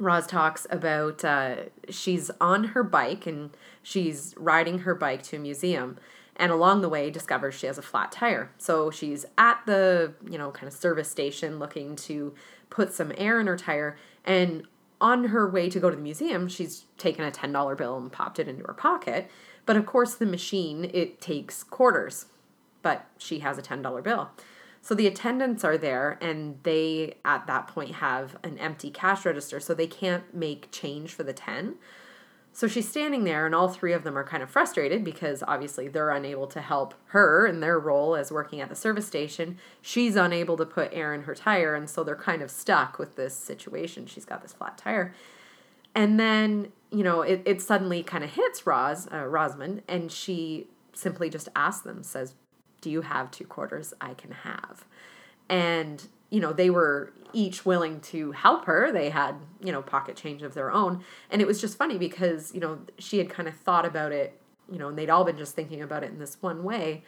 Roz 0.00 0.26
talks 0.26 0.66
about 0.70 1.24
uh, 1.24 1.56
she's 1.88 2.30
on 2.40 2.64
her 2.64 2.82
bike 2.82 3.26
and 3.26 3.50
she's 3.82 4.34
riding 4.36 4.80
her 4.80 4.94
bike 4.94 5.22
to 5.24 5.36
a 5.36 5.38
museum 5.38 5.98
and 6.36 6.50
along 6.50 6.80
the 6.80 6.88
way 6.88 7.10
discovers 7.10 7.54
she 7.54 7.66
has 7.66 7.76
a 7.76 7.82
flat 7.82 8.10
tire. 8.10 8.50
So 8.56 8.90
she's 8.90 9.26
at 9.36 9.60
the, 9.66 10.14
you 10.28 10.38
know, 10.38 10.50
kind 10.50 10.66
of 10.66 10.72
service 10.72 11.10
station 11.10 11.58
looking 11.58 11.96
to 11.96 12.34
put 12.70 12.94
some 12.94 13.12
air 13.18 13.38
in 13.38 13.46
her 13.46 13.58
tire 13.58 13.98
and 14.24 14.66
on 15.00 15.24
her 15.24 15.48
way 15.48 15.70
to 15.70 15.80
go 15.80 15.90
to 15.90 15.96
the 15.96 16.02
museum, 16.02 16.48
she's 16.48 16.84
taken 16.98 17.24
a 17.24 17.30
$10 17.30 17.76
bill 17.76 17.96
and 17.96 18.12
popped 18.12 18.38
it 18.38 18.48
into 18.48 18.64
her 18.64 18.74
pocket. 18.74 19.30
But 19.64 19.76
of 19.76 19.86
course, 19.86 20.14
the 20.14 20.26
machine, 20.26 20.90
it 20.92 21.20
takes 21.20 21.62
quarters, 21.62 22.26
but 22.82 23.06
she 23.18 23.38
has 23.40 23.58
a 23.58 23.62
$10 23.62 24.02
bill. 24.02 24.30
So 24.82 24.94
the 24.94 25.06
attendants 25.06 25.62
are 25.62 25.76
there 25.76 26.18
and 26.20 26.58
they 26.62 27.14
at 27.24 27.46
that 27.46 27.68
point 27.68 27.96
have 27.96 28.36
an 28.42 28.58
empty 28.58 28.90
cash 28.90 29.24
register, 29.24 29.60
so 29.60 29.74
they 29.74 29.86
can't 29.86 30.34
make 30.34 30.70
change 30.70 31.12
for 31.12 31.22
the 31.22 31.32
10. 31.32 31.76
So 32.52 32.66
she's 32.66 32.88
standing 32.88 33.24
there, 33.24 33.46
and 33.46 33.54
all 33.54 33.68
three 33.68 33.92
of 33.92 34.02
them 34.02 34.18
are 34.18 34.24
kind 34.24 34.42
of 34.42 34.50
frustrated 34.50 35.04
because 35.04 35.44
obviously 35.46 35.86
they're 35.86 36.10
unable 36.10 36.48
to 36.48 36.60
help 36.60 36.94
her 37.06 37.46
in 37.46 37.60
their 37.60 37.78
role 37.78 38.16
as 38.16 38.32
working 38.32 38.60
at 38.60 38.68
the 38.68 38.74
service 38.74 39.06
station. 39.06 39.56
She's 39.80 40.16
unable 40.16 40.56
to 40.56 40.66
put 40.66 40.92
air 40.92 41.14
in 41.14 41.22
her 41.22 41.34
tire, 41.34 41.74
and 41.74 41.88
so 41.88 42.02
they're 42.02 42.16
kind 42.16 42.42
of 42.42 42.50
stuck 42.50 42.98
with 42.98 43.14
this 43.14 43.34
situation. 43.34 44.06
She's 44.06 44.24
got 44.24 44.42
this 44.42 44.52
flat 44.52 44.76
tire. 44.76 45.14
And 45.94 46.18
then, 46.18 46.72
you 46.90 47.04
know, 47.04 47.22
it, 47.22 47.42
it 47.44 47.62
suddenly 47.62 48.02
kind 48.02 48.24
of 48.24 48.30
hits 48.30 48.66
Roz, 48.66 49.08
uh, 49.12 49.26
Rosamund, 49.26 49.82
and 49.86 50.10
she 50.10 50.66
simply 50.92 51.30
just 51.30 51.48
asks 51.54 51.82
them, 51.82 52.02
says, 52.02 52.34
Do 52.80 52.90
you 52.90 53.02
have 53.02 53.30
two 53.30 53.44
quarters 53.44 53.94
I 54.00 54.14
can 54.14 54.32
have? 54.32 54.84
And 55.48 56.06
you 56.30 56.40
know, 56.40 56.52
they 56.52 56.70
were 56.70 57.12
each 57.32 57.66
willing 57.66 58.00
to 58.00 58.32
help 58.32 58.64
her. 58.64 58.90
They 58.92 59.10
had, 59.10 59.34
you 59.62 59.72
know, 59.72 59.82
pocket 59.82 60.16
change 60.16 60.42
of 60.42 60.54
their 60.54 60.70
own. 60.72 61.04
And 61.30 61.42
it 61.42 61.46
was 61.46 61.60
just 61.60 61.76
funny 61.76 61.98
because, 61.98 62.54
you 62.54 62.60
know, 62.60 62.78
she 62.98 63.18
had 63.18 63.28
kind 63.28 63.48
of 63.48 63.56
thought 63.56 63.84
about 63.84 64.12
it, 64.12 64.40
you 64.70 64.78
know, 64.78 64.88
and 64.88 64.98
they'd 64.98 65.10
all 65.10 65.24
been 65.24 65.36
just 65.36 65.54
thinking 65.54 65.82
about 65.82 66.02
it 66.02 66.10
in 66.10 66.18
this 66.18 66.38
one 66.40 66.64
way. 66.64 67.02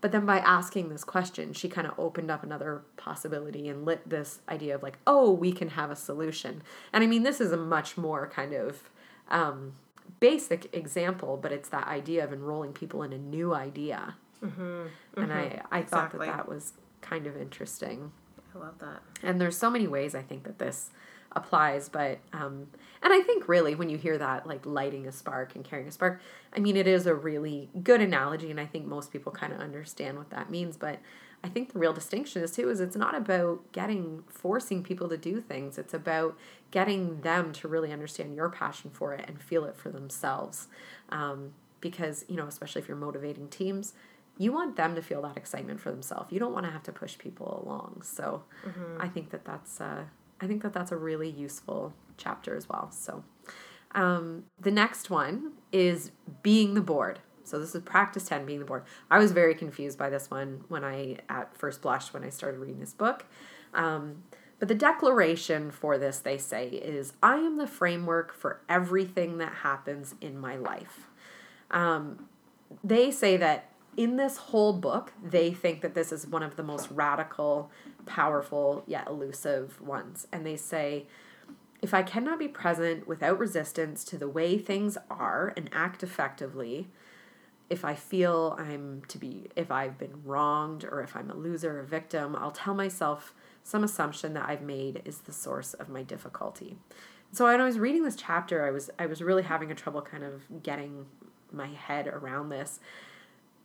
But 0.00 0.12
then 0.12 0.24
by 0.24 0.38
asking 0.38 0.88
this 0.88 1.04
question, 1.04 1.52
she 1.52 1.68
kind 1.68 1.86
of 1.86 1.98
opened 1.98 2.30
up 2.30 2.42
another 2.42 2.82
possibility 2.96 3.68
and 3.68 3.84
lit 3.84 4.08
this 4.08 4.40
idea 4.48 4.74
of 4.74 4.82
like, 4.82 4.98
oh, 5.06 5.30
we 5.30 5.52
can 5.52 5.70
have 5.70 5.90
a 5.90 5.96
solution. 5.96 6.62
And 6.92 7.04
I 7.04 7.06
mean, 7.06 7.22
this 7.22 7.40
is 7.40 7.52
a 7.52 7.58
much 7.58 7.98
more 7.98 8.26
kind 8.28 8.54
of 8.54 8.88
um, 9.28 9.74
basic 10.18 10.74
example, 10.74 11.36
but 11.36 11.52
it's 11.52 11.68
that 11.68 11.86
idea 11.86 12.24
of 12.24 12.32
enrolling 12.32 12.72
people 12.72 13.02
in 13.02 13.12
a 13.12 13.18
new 13.18 13.54
idea. 13.54 14.16
Mm-hmm. 14.44 14.62
Mm-hmm. 14.62 15.22
And 15.22 15.32
I, 15.32 15.62
I 15.70 15.82
thought 15.82 16.06
exactly. 16.06 16.26
that 16.26 16.36
that 16.36 16.48
was 16.48 16.72
kind 17.00 17.26
of 17.26 17.36
interesting. 17.36 18.12
I 18.54 18.58
love 18.58 18.78
that. 18.80 19.02
And 19.22 19.40
there's 19.40 19.56
so 19.56 19.70
many 19.70 19.86
ways 19.86 20.14
I 20.14 20.22
think 20.22 20.44
that 20.44 20.58
this 20.58 20.90
applies, 21.32 21.88
but 21.88 22.18
um, 22.32 22.66
and 23.02 23.12
I 23.12 23.20
think 23.20 23.48
really 23.48 23.74
when 23.74 23.88
you 23.88 23.96
hear 23.96 24.18
that 24.18 24.46
like 24.46 24.66
lighting 24.66 25.06
a 25.06 25.12
spark 25.12 25.54
and 25.54 25.64
carrying 25.64 25.88
a 25.88 25.92
spark, 25.92 26.20
I 26.54 26.58
mean 26.58 26.76
it 26.76 26.86
is 26.86 27.06
a 27.06 27.14
really 27.14 27.70
good 27.82 28.00
analogy, 28.00 28.50
and 28.50 28.58
I 28.58 28.66
think 28.66 28.86
most 28.86 29.12
people 29.12 29.30
kind 29.30 29.52
of 29.52 29.60
understand 29.60 30.18
what 30.18 30.30
that 30.30 30.50
means. 30.50 30.76
But 30.76 30.98
I 31.42 31.48
think 31.48 31.72
the 31.72 31.78
real 31.78 31.92
distinction 31.92 32.42
is 32.42 32.50
too 32.50 32.68
is 32.68 32.80
it's 32.80 32.96
not 32.96 33.14
about 33.14 33.70
getting 33.72 34.24
forcing 34.28 34.82
people 34.82 35.08
to 35.08 35.16
do 35.16 35.40
things. 35.40 35.78
It's 35.78 35.94
about 35.94 36.36
getting 36.70 37.20
them 37.20 37.52
to 37.54 37.68
really 37.68 37.92
understand 37.92 38.34
your 38.34 38.50
passion 38.50 38.90
for 38.90 39.14
it 39.14 39.24
and 39.28 39.40
feel 39.40 39.64
it 39.64 39.76
for 39.76 39.90
themselves. 39.90 40.66
Um, 41.10 41.52
because 41.80 42.24
you 42.28 42.36
know, 42.36 42.46
especially 42.46 42.82
if 42.82 42.88
you're 42.88 42.96
motivating 42.96 43.48
teams, 43.48 43.94
you 44.40 44.52
want 44.52 44.74
them 44.74 44.94
to 44.94 45.02
feel 45.02 45.20
that 45.20 45.36
excitement 45.36 45.78
for 45.80 45.90
themselves. 45.90 46.32
You 46.32 46.38
don't 46.38 46.54
want 46.54 46.64
to 46.64 46.72
have 46.72 46.82
to 46.84 46.92
push 46.92 47.18
people 47.18 47.62
along. 47.62 48.00
So 48.02 48.42
mm-hmm. 48.66 48.98
I 48.98 49.06
think 49.06 49.28
that 49.32 49.44
that's 49.44 49.82
uh, 49.82 50.04
I 50.40 50.46
think 50.46 50.62
that 50.62 50.72
that's 50.72 50.90
a 50.90 50.96
really 50.96 51.28
useful 51.28 51.92
chapter 52.16 52.56
as 52.56 52.66
well. 52.66 52.90
So 52.90 53.22
um, 53.94 54.44
the 54.58 54.70
next 54.70 55.10
one 55.10 55.52
is 55.72 56.12
being 56.42 56.72
the 56.72 56.80
board. 56.80 57.18
So 57.44 57.58
this 57.58 57.74
is 57.74 57.82
practice 57.82 58.24
10 58.28 58.46
being 58.46 58.60
the 58.60 58.64
board. 58.64 58.84
I 59.10 59.18
was 59.18 59.32
very 59.32 59.54
confused 59.54 59.98
by 59.98 60.08
this 60.08 60.30
one 60.30 60.64
when 60.68 60.84
I 60.84 61.18
at 61.28 61.54
first 61.54 61.82
blush 61.82 62.14
when 62.14 62.24
I 62.24 62.30
started 62.30 62.60
reading 62.60 62.80
this 62.80 62.94
book. 62.94 63.26
Um, 63.74 64.22
but 64.58 64.68
the 64.68 64.74
declaration 64.74 65.70
for 65.70 65.98
this, 65.98 66.18
they 66.18 66.38
say, 66.38 66.68
is 66.68 67.12
I 67.22 67.36
am 67.36 67.58
the 67.58 67.66
framework 67.66 68.32
for 68.32 68.62
everything 68.70 69.36
that 69.36 69.52
happens 69.56 70.14
in 70.22 70.38
my 70.38 70.56
life. 70.56 71.08
Um, 71.70 72.28
they 72.82 73.10
say 73.10 73.36
that 73.36 73.69
in 73.96 74.16
this 74.16 74.36
whole 74.36 74.72
book, 74.72 75.12
they 75.22 75.52
think 75.52 75.80
that 75.82 75.94
this 75.94 76.12
is 76.12 76.26
one 76.26 76.42
of 76.42 76.56
the 76.56 76.62
most 76.62 76.90
radical, 76.90 77.70
powerful, 78.06 78.84
yet 78.86 79.06
elusive 79.08 79.80
ones. 79.80 80.26
And 80.32 80.46
they 80.46 80.56
say, 80.56 81.06
if 81.82 81.94
I 81.94 82.02
cannot 82.02 82.38
be 82.38 82.48
present 82.48 83.08
without 83.08 83.38
resistance 83.38 84.04
to 84.04 84.18
the 84.18 84.28
way 84.28 84.58
things 84.58 84.98
are 85.10 85.52
and 85.56 85.68
act 85.72 86.02
effectively, 86.02 86.88
if 87.68 87.84
I 87.84 87.94
feel 87.94 88.56
I'm 88.58 89.02
to 89.08 89.18
be, 89.18 89.48
if 89.56 89.70
I've 89.70 89.96
been 89.96 90.22
wronged 90.24 90.84
or 90.84 91.02
if 91.02 91.16
I'm 91.16 91.30
a 91.30 91.36
loser 91.36 91.78
or 91.78 91.80
a 91.80 91.86
victim, 91.86 92.36
I'll 92.36 92.50
tell 92.50 92.74
myself 92.74 93.32
some 93.62 93.84
assumption 93.84 94.34
that 94.34 94.48
I've 94.48 94.62
made 94.62 95.02
is 95.04 95.18
the 95.18 95.32
source 95.32 95.74
of 95.74 95.88
my 95.88 96.02
difficulty. 96.02 96.76
So 97.32 97.44
when 97.44 97.60
I 97.60 97.64
was 97.64 97.78
reading 97.78 98.02
this 98.02 98.16
chapter, 98.16 98.66
I 98.66 98.70
was 98.70 98.90
I 98.98 99.06
was 99.06 99.22
really 99.22 99.44
having 99.44 99.70
a 99.70 99.74
trouble 99.74 100.02
kind 100.02 100.24
of 100.24 100.62
getting 100.62 101.06
my 101.52 101.68
head 101.68 102.08
around 102.08 102.48
this 102.48 102.80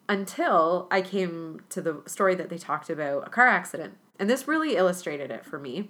until 0.07 0.87
I 0.91 1.01
came 1.01 1.61
to 1.69 1.81
the 1.81 2.03
story 2.05 2.35
that 2.35 2.49
they 2.49 2.57
talked 2.57 2.89
about 2.89 3.27
a 3.27 3.29
car 3.29 3.47
accident. 3.47 3.97
And 4.19 4.29
this 4.29 4.47
really 4.47 4.75
illustrated 4.75 5.31
it 5.31 5.45
for 5.45 5.59
me. 5.59 5.89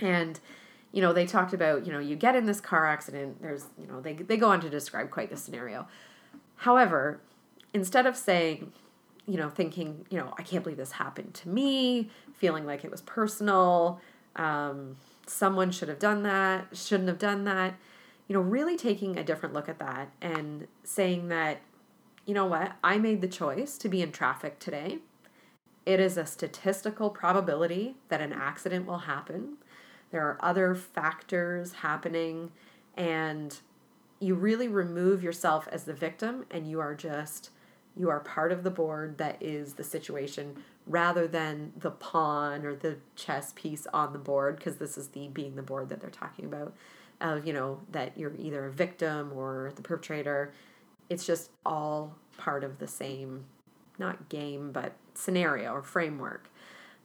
And, 0.00 0.40
you 0.92 1.02
know, 1.02 1.12
they 1.12 1.26
talked 1.26 1.52
about, 1.52 1.86
you 1.86 1.92
know, 1.92 1.98
you 1.98 2.16
get 2.16 2.34
in 2.34 2.46
this 2.46 2.60
car 2.60 2.86
accident, 2.86 3.42
there's, 3.42 3.66
you 3.78 3.86
know, 3.86 4.00
they, 4.00 4.14
they 4.14 4.36
go 4.36 4.48
on 4.50 4.60
to 4.60 4.70
describe 4.70 5.10
quite 5.10 5.30
the 5.30 5.36
scenario. 5.36 5.86
However, 6.56 7.20
instead 7.74 8.06
of 8.06 8.16
saying, 8.16 8.72
you 9.26 9.36
know, 9.36 9.50
thinking, 9.50 10.06
you 10.08 10.18
know, 10.18 10.32
I 10.38 10.42
can't 10.42 10.64
believe 10.64 10.78
this 10.78 10.92
happened 10.92 11.34
to 11.34 11.48
me, 11.48 12.10
feeling 12.34 12.64
like 12.64 12.84
it 12.84 12.90
was 12.90 13.02
personal, 13.02 14.00
um, 14.36 14.96
someone 15.26 15.70
should 15.70 15.88
have 15.88 15.98
done 15.98 16.22
that, 16.22 16.68
shouldn't 16.72 17.08
have 17.08 17.18
done 17.18 17.44
that. 17.44 17.74
You 18.26 18.34
know, 18.34 18.40
really 18.40 18.76
taking 18.76 19.18
a 19.18 19.24
different 19.24 19.54
look 19.54 19.68
at 19.68 19.78
that 19.78 20.10
and 20.22 20.66
saying 20.82 21.28
that, 21.28 21.60
you 22.28 22.34
know 22.34 22.44
what, 22.44 22.72
I 22.84 22.98
made 22.98 23.22
the 23.22 23.26
choice 23.26 23.78
to 23.78 23.88
be 23.88 24.02
in 24.02 24.12
traffic 24.12 24.58
today. 24.58 24.98
It 25.86 25.98
is 25.98 26.18
a 26.18 26.26
statistical 26.26 27.08
probability 27.08 27.96
that 28.10 28.20
an 28.20 28.34
accident 28.34 28.84
will 28.84 28.98
happen. 28.98 29.56
There 30.10 30.20
are 30.20 30.36
other 30.40 30.74
factors 30.74 31.72
happening, 31.72 32.52
and 32.98 33.58
you 34.20 34.34
really 34.34 34.68
remove 34.68 35.22
yourself 35.22 35.68
as 35.72 35.84
the 35.84 35.94
victim 35.94 36.44
and 36.50 36.68
you 36.68 36.80
are 36.80 36.94
just 36.94 37.50
you 37.96 38.10
are 38.10 38.20
part 38.20 38.52
of 38.52 38.62
the 38.62 38.70
board 38.70 39.16
that 39.18 39.40
is 39.40 39.74
the 39.74 39.84
situation 39.84 40.54
rather 40.86 41.26
than 41.26 41.72
the 41.78 41.90
pawn 41.90 42.64
or 42.64 42.74
the 42.74 42.96
chess 43.16 43.52
piece 43.56 43.86
on 43.92 44.12
the 44.12 44.18
board 44.18 44.56
because 44.56 44.76
this 44.76 44.98
is 44.98 45.08
the 45.08 45.28
being 45.28 45.56
the 45.56 45.62
board 45.62 45.88
that 45.88 46.00
they're 46.00 46.10
talking 46.10 46.44
about 46.44 46.74
of 47.20 47.46
you 47.46 47.52
know 47.52 47.80
that 47.90 48.16
you're 48.18 48.34
either 48.38 48.66
a 48.66 48.70
victim 48.70 49.32
or 49.34 49.72
the 49.76 49.82
perpetrator 49.82 50.52
it's 51.08 51.26
just 51.26 51.50
all 51.64 52.16
part 52.36 52.64
of 52.64 52.78
the 52.78 52.88
same 52.88 53.44
not 53.98 54.28
game 54.28 54.72
but 54.72 54.92
scenario 55.14 55.72
or 55.72 55.82
framework 55.82 56.48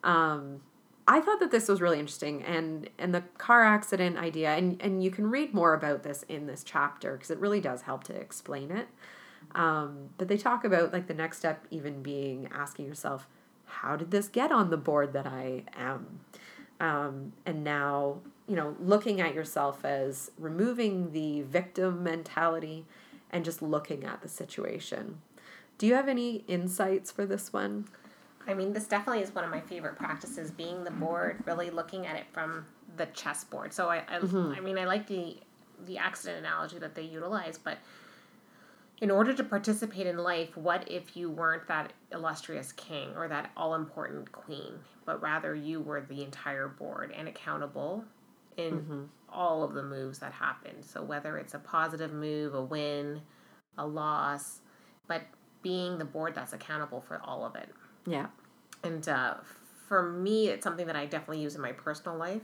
um, 0.04 0.62
i 1.08 1.20
thought 1.20 1.40
that 1.40 1.52
this 1.52 1.68
was 1.68 1.82
really 1.82 2.00
interesting 2.00 2.44
and 2.44 2.90
and 2.98 3.14
the 3.14 3.22
car 3.38 3.64
accident 3.64 4.18
idea 4.18 4.52
and 4.52 4.82
and 4.82 5.04
you 5.04 5.10
can 5.10 5.30
read 5.30 5.54
more 5.54 5.74
about 5.74 6.04
this 6.04 6.24
in 6.30 6.46
this 6.46 6.64
chapter 6.64 7.14
because 7.14 7.32
it 7.32 7.40
really 7.40 7.62
does 7.62 7.84
help 7.84 8.04
to 8.04 8.14
explain 8.14 8.72
it 8.72 8.88
um, 9.56 10.10
but 10.18 10.28
they 10.28 10.38
talk 10.38 10.64
about 10.64 10.94
like 10.94 11.08
the 11.08 11.14
next 11.14 11.38
step 11.38 11.66
even 11.70 12.02
being 12.02 12.50
asking 12.54 12.86
yourself, 12.86 13.28
how 13.66 13.96
did 13.96 14.12
this 14.12 14.28
get 14.28 14.52
on 14.52 14.70
the 14.70 14.78
board 14.78 15.14
that 15.14 15.28
I 15.28 15.64
am? 15.76 16.20
Um, 16.80 17.34
and 17.46 17.64
now, 17.64 18.20
you 18.48 18.56
know, 18.56 18.76
looking 18.80 19.22
at 19.22 19.34
yourself 19.34 19.86
as 19.86 20.32
removing 20.38 21.12
the 21.12 21.42
victim 21.44 22.04
mentality 22.04 22.86
and 23.34 23.44
just 23.44 23.62
looking 23.62 24.06
at 24.06 24.22
the 24.22 24.30
situation. 24.30 25.22
Do 25.78 25.88
you 25.88 25.96
have 25.96 26.08
any 26.08 26.46
insights 26.48 27.12
for 27.12 27.26
this 27.26 27.52
one? 27.52 27.90
I 28.48 28.54
mean, 28.54 28.74
this 28.74 28.86
definitely 28.86 29.24
is 29.24 29.34
one 29.34 29.44
of 29.44 29.50
my 29.50 29.60
favorite 29.60 29.98
practices, 29.98 30.52
being 30.52 30.84
the 30.84 30.92
board, 30.92 31.44
really 31.46 31.70
looking 31.70 32.06
at 32.06 32.16
it 32.16 32.26
from 32.32 32.66
the 32.96 33.08
chessboard. 33.08 33.74
So 33.74 33.90
I, 33.90 34.04
I, 34.08 34.20
mm-hmm. 34.20 34.54
I 34.56 34.60
mean, 34.62 34.78
I 34.78 34.86
like 34.86 35.08
the 35.08 35.38
the 35.86 35.98
accident 35.98 36.40
analogy 36.40 36.78
that 36.80 36.96
they 36.96 37.02
utilize, 37.02 37.58
but 37.58 37.78
in 39.02 39.12
order 39.12 39.34
to 39.34 39.44
participate 39.44 40.08
in 40.08 40.18
life, 40.18 40.56
what 40.56 40.90
if 40.90 41.18
you 41.18 41.30
weren't 41.30 41.68
that 41.68 41.92
illustrious 42.14 42.72
king 42.72 43.10
or 43.18 43.28
that 43.28 43.52
all 43.58 43.76
important 43.76 44.32
queen, 44.32 44.74
but 45.06 45.22
rather 45.22 45.54
you 45.54 45.82
were 45.82 46.00
the 46.00 46.24
entire 46.24 46.70
board 46.70 47.12
and 47.18 47.28
accountable 47.28 48.06
in 48.56 48.74
mm-hmm. 48.74 49.04
All 49.34 49.64
of 49.64 49.74
the 49.74 49.84
moves 49.84 50.20
that 50.20 50.32
happened? 50.32 50.86
So, 50.86 51.04
whether 51.04 51.38
it's 51.38 51.54
a 51.54 51.60
positive 51.60 52.14
move, 52.14 52.54
a 52.54 52.62
win, 52.62 53.22
a 53.78 53.86
loss, 53.86 54.62
but 55.08 55.24
being 55.62 55.98
the 55.98 56.06
board 56.06 56.36
that's 56.36 56.54
accountable 56.54 57.02
for 57.02 57.20
all 57.24 57.46
of 57.46 57.56
it. 57.56 57.70
Yeah. 58.06 58.28
And 58.84 59.08
uh, 59.08 59.36
for 59.88 60.12
me, 60.12 60.50
it's 60.50 60.64
something 60.64 60.88
that 60.88 60.96
I 60.96 61.06
definitely 61.06 61.42
use 61.42 61.56
in 61.56 61.62
my 61.62 61.72
personal 61.72 62.18
life. 62.18 62.42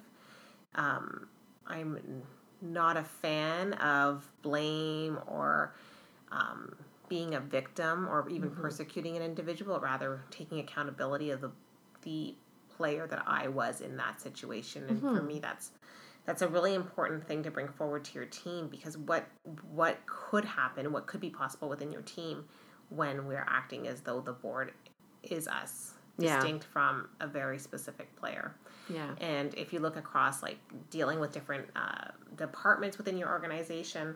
Um, 0.76 1.28
I'm 1.68 2.24
not 2.62 2.98
a 2.98 3.04
fan 3.04 3.74
of 3.74 4.30
blame 4.42 5.20
or 5.28 5.76
um, 6.32 6.76
being 7.10 7.36
a 7.36 7.40
victim 7.40 8.08
or 8.08 8.28
even 8.30 8.50
mm-hmm. 8.50 8.62
persecuting 8.62 9.18
an 9.18 9.24
individual, 9.24 9.80
rather 9.80 10.22
taking 10.32 10.60
accountability 10.60 11.32
of 11.32 11.42
the 11.42 11.52
the 12.04 12.34
player 12.78 13.06
that 13.08 13.22
I 13.28 13.50
was 13.50 13.82
in 13.82 13.98
that 13.98 14.22
situation. 14.22 14.86
And 14.88 15.02
mm-hmm. 15.02 15.18
for 15.18 15.22
me, 15.22 15.40
that's 15.40 15.72
that's 16.30 16.44
a 16.44 16.48
really 16.48 16.76
important 16.76 17.26
thing 17.28 17.42
to 17.42 17.50
bring 17.50 17.68
forward 17.68 18.06
to 18.06 18.14
your 18.14 18.26
team 18.26 18.68
because 18.68 18.96
what 18.96 19.28
what 19.72 19.98
could 20.06 20.46
happen, 20.46 20.92
what 20.92 21.08
could 21.08 21.20
be 21.20 21.32
possible 21.32 21.68
within 21.68 21.92
your 21.92 22.04
team 22.04 22.46
when 22.90 23.26
we're 23.26 23.48
acting 23.50 23.88
as 23.88 24.02
though 24.02 24.22
the 24.22 24.34
board 24.34 24.74
is 25.24 25.48
us, 25.48 25.96
yeah. 26.20 26.36
distinct 26.36 26.66
from 26.66 27.10
a 27.20 27.26
very 27.26 27.58
specific 27.58 28.16
player. 28.16 28.54
Yeah. 28.94 29.16
And 29.20 29.56
if 29.56 29.74
you 29.74 29.80
look 29.80 29.98
across 29.98 30.44
like 30.44 30.60
dealing 30.92 31.20
with 31.20 31.32
different 31.32 31.66
uh, 31.76 32.10
departments 32.36 33.00
within 33.00 33.18
your 33.18 33.30
organization, 33.30 34.16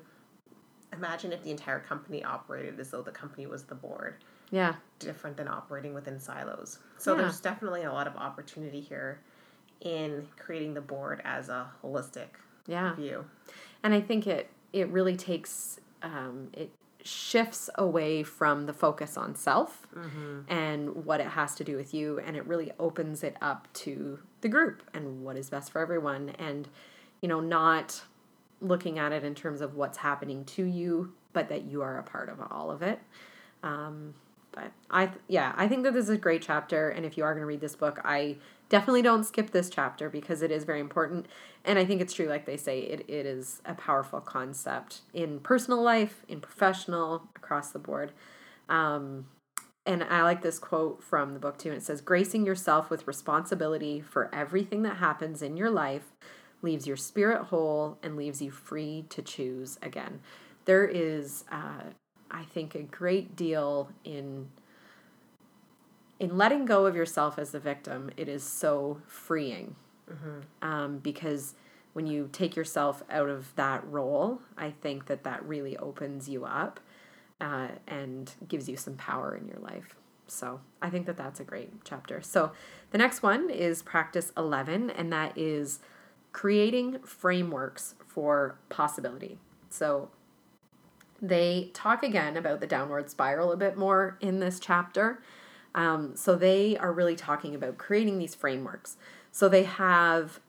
imagine 0.95 1.33
if 1.33 1.41
the 1.41 1.49
entire 1.49 1.79
company 1.79 2.23
operated 2.23 2.79
as 2.79 2.91
though 2.91 3.01
the 3.01 3.11
company 3.11 3.47
was 3.47 3.63
the 3.63 3.73
board. 3.73 4.17
Yeah. 4.51 4.75
Different 4.99 5.35
than 5.35 5.47
operating 5.47 5.95
within 5.95 6.19
silos. 6.19 6.77
So 6.99 7.15
yeah. 7.15 7.23
there's 7.23 7.39
definitely 7.39 7.85
a 7.85 7.91
lot 7.91 8.05
of 8.05 8.15
opportunity 8.17 8.81
here 8.81 9.19
in 9.83 10.27
creating 10.37 10.73
the 10.73 10.81
board 10.81 11.21
as 11.23 11.49
a 11.49 11.69
holistic 11.83 12.29
yeah. 12.65 12.95
view. 12.95 13.25
And 13.83 13.93
I 13.93 14.01
think 14.01 14.27
it 14.27 14.49
it 14.71 14.87
really 14.89 15.15
takes 15.15 15.79
um, 16.01 16.49
it 16.53 16.71
shifts 17.03 17.69
away 17.75 18.23
from 18.23 18.65
the 18.65 18.73
focus 18.73 19.17
on 19.17 19.35
self 19.35 19.87
mm-hmm. 19.95 20.39
and 20.47 21.05
what 21.05 21.19
it 21.19 21.27
has 21.27 21.53
to 21.53 21.63
do 21.63 21.75
with 21.75 21.93
you 21.93 22.17
and 22.19 22.37
it 22.37 22.47
really 22.47 22.71
opens 22.79 23.25
it 23.25 23.35
up 23.41 23.67
to 23.73 24.17
the 24.39 24.47
group 24.47 24.81
and 24.93 25.21
what 25.21 25.35
is 25.35 25.49
best 25.49 25.69
for 25.69 25.81
everyone 25.81 26.29
and 26.39 26.69
you 27.19 27.27
know 27.27 27.41
not 27.41 28.03
looking 28.63 28.97
at 28.97 29.11
it 29.11 29.23
in 29.23 29.35
terms 29.35 29.61
of 29.61 29.75
what's 29.75 29.97
happening 29.97 30.45
to 30.45 30.63
you, 30.63 31.13
but 31.33 31.49
that 31.49 31.65
you 31.65 31.81
are 31.81 31.99
a 31.99 32.03
part 32.03 32.29
of 32.29 32.39
all 32.49 32.71
of 32.71 32.81
it. 32.81 32.99
Um, 33.61 34.13
but 34.51 34.71
I, 34.89 35.09
yeah, 35.27 35.53
I 35.55 35.67
think 35.67 35.83
that 35.83 35.93
this 35.93 36.03
is 36.03 36.09
a 36.09 36.17
great 36.17 36.41
chapter. 36.41 36.89
And 36.89 37.05
if 37.05 37.17
you 37.17 37.23
are 37.23 37.33
going 37.33 37.41
to 37.41 37.47
read 37.47 37.61
this 37.61 37.75
book, 37.75 37.99
I 38.03 38.37
definitely 38.73 39.03
don't 39.03 39.23
skip 39.23 39.51
this 39.51 39.69
chapter 39.69 40.09
because 40.09 40.41
it 40.41 40.49
is 40.49 40.63
very 40.63 40.79
important. 40.79 41.27
And 41.63 41.77
I 41.77 41.85
think 41.85 42.01
it's 42.01 42.11
true, 42.11 42.25
like 42.25 42.47
they 42.47 42.57
say, 42.57 42.79
it, 42.79 43.01
it 43.07 43.27
is 43.27 43.61
a 43.65 43.75
powerful 43.75 44.19
concept 44.19 45.01
in 45.13 45.41
personal 45.41 45.79
life, 45.79 46.23
in 46.27 46.41
professional, 46.41 47.29
across 47.35 47.69
the 47.69 47.77
board. 47.77 48.13
Um, 48.67 49.27
and 49.85 50.03
I 50.03 50.23
like 50.23 50.41
this 50.41 50.57
quote 50.57 51.03
from 51.03 51.35
the 51.35 51.39
book 51.39 51.59
too. 51.59 51.69
And 51.69 51.77
it 51.77 51.83
says, 51.83 52.01
Gracing 52.01 52.47
yourself 52.47 52.89
with 52.89 53.05
responsibility 53.05 54.01
for 54.01 54.33
everything 54.33 54.81
that 54.81 54.97
happens 54.97 55.43
in 55.43 55.55
your 55.55 55.69
life 55.69 56.11
leaves 56.63 56.87
your 56.87 56.97
spirit 56.97 57.43
whole, 57.43 57.99
and 58.01 58.17
leaves 58.17 58.41
you 58.41 58.49
free 58.49 59.05
to 59.09 59.21
choose 59.21 59.77
again. 59.83 60.19
There 60.65 60.87
is, 60.87 61.43
uh, 61.51 61.91
I 62.31 62.43
think, 62.45 62.73
a 62.73 62.81
great 62.81 63.35
deal 63.35 63.91
in 64.03 64.47
in 66.23 66.37
letting 66.37 66.63
go 66.63 66.85
of 66.85 66.95
yourself 66.95 67.37
as 67.37 67.51
the 67.51 67.59
victim. 67.59 68.09
It 68.15 68.29
is 68.29 68.43
so 68.43 69.01
freeing 69.07 69.75
mm-hmm. 70.09 70.39
um, 70.61 70.99
because 70.99 71.55
when 71.91 72.07
you 72.07 72.29
take 72.31 72.55
yourself 72.55 73.03
out 73.09 73.27
of 73.27 73.53
that 73.57 73.85
role, 73.91 74.39
I 74.57 74.71
think 74.71 75.07
that 75.07 75.25
that 75.25 75.43
really 75.45 75.75
opens 75.75 76.29
you 76.29 76.45
up 76.45 76.79
uh, 77.41 77.67
and 77.87 78.31
gives 78.47 78.69
you 78.69 78.77
some 78.77 78.95
power 78.95 79.35
in 79.35 79.49
your 79.49 79.59
life. 79.59 79.95
So 80.27 80.61
I 80.81 80.89
think 80.89 81.07
that 81.07 81.17
that's 81.17 81.41
a 81.41 81.43
great 81.43 81.83
chapter. 81.83 82.21
So 82.21 82.53
the 82.91 82.97
next 82.97 83.21
one 83.21 83.49
is 83.49 83.81
practice 83.83 84.31
11, 84.37 84.91
and 84.91 85.11
that 85.11 85.37
is 85.37 85.79
creating 86.31 86.99
frameworks 86.99 87.95
for 88.07 88.57
possibility. 88.69 89.39
So 89.69 90.09
they 91.21 91.69
talk 91.73 92.01
again 92.01 92.37
about 92.37 92.61
the 92.61 92.67
downward 92.67 93.09
spiral 93.09 93.51
a 93.51 93.57
bit 93.57 93.77
more 93.77 94.17
in 94.21 94.39
this 94.39 94.57
chapter. 94.57 95.21
Um, 95.75 96.15
so 96.15 96.35
they 96.35 96.77
are 96.77 96.91
really 96.91 97.15
talking 97.15 97.55
about 97.55 97.77
creating 97.77 98.19
these 98.19 98.35
frameworks. 98.35 98.97
So 99.31 99.49
they 99.49 99.63
have 99.63 100.39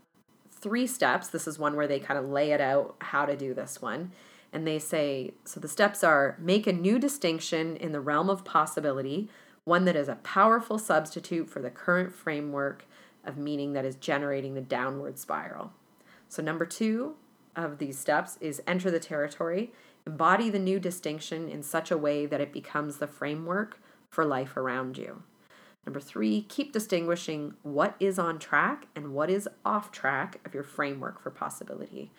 three 0.50 0.86
steps. 0.86 1.28
This 1.28 1.46
is 1.46 1.58
one 1.58 1.76
where 1.76 1.86
they 1.86 1.98
kind 1.98 2.18
of 2.18 2.26
lay 2.26 2.52
it 2.52 2.60
out 2.60 2.96
how 3.00 3.24
to 3.26 3.36
do 3.36 3.54
this 3.54 3.80
one. 3.80 4.12
And 4.52 4.66
they 4.66 4.78
say 4.78 5.32
so 5.44 5.58
the 5.58 5.68
steps 5.68 6.04
are 6.04 6.36
make 6.38 6.66
a 6.66 6.72
new 6.72 6.98
distinction 6.98 7.76
in 7.76 7.92
the 7.92 8.00
realm 8.00 8.30
of 8.30 8.44
possibility, 8.44 9.28
one 9.64 9.84
that 9.86 9.96
is 9.96 10.08
a 10.08 10.16
powerful 10.16 10.78
substitute 10.78 11.50
for 11.50 11.60
the 11.60 11.70
current 11.70 12.14
framework 12.14 12.86
of 13.24 13.36
meaning 13.36 13.72
that 13.72 13.84
is 13.84 13.96
generating 13.96 14.54
the 14.54 14.60
downward 14.60 15.18
spiral. 15.18 15.72
So, 16.28 16.42
number 16.42 16.66
two 16.66 17.16
of 17.56 17.78
these 17.78 17.98
steps 17.98 18.38
is 18.40 18.62
enter 18.66 18.90
the 18.90 19.00
territory, 19.00 19.72
embody 20.06 20.50
the 20.50 20.58
new 20.58 20.78
distinction 20.78 21.48
in 21.48 21.62
such 21.62 21.90
a 21.90 21.98
way 21.98 22.26
that 22.26 22.40
it 22.40 22.52
becomes 22.52 22.98
the 22.98 23.06
framework 23.06 23.78
for 24.14 24.24
life 24.24 24.56
around 24.56 24.96
you. 24.96 25.22
Number 25.84 26.00
three, 26.00 26.42
keep 26.48 26.72
distinguishing 26.72 27.54
what 27.62 27.94
is 28.00 28.18
on 28.18 28.38
track 28.38 28.86
and 28.96 29.12
what 29.12 29.28
is 29.28 29.48
off 29.64 29.92
track 29.92 30.40
of 30.46 30.54
your 30.54 30.62
framework 30.62 31.20
for 31.20 31.30
possibility. 31.30 32.10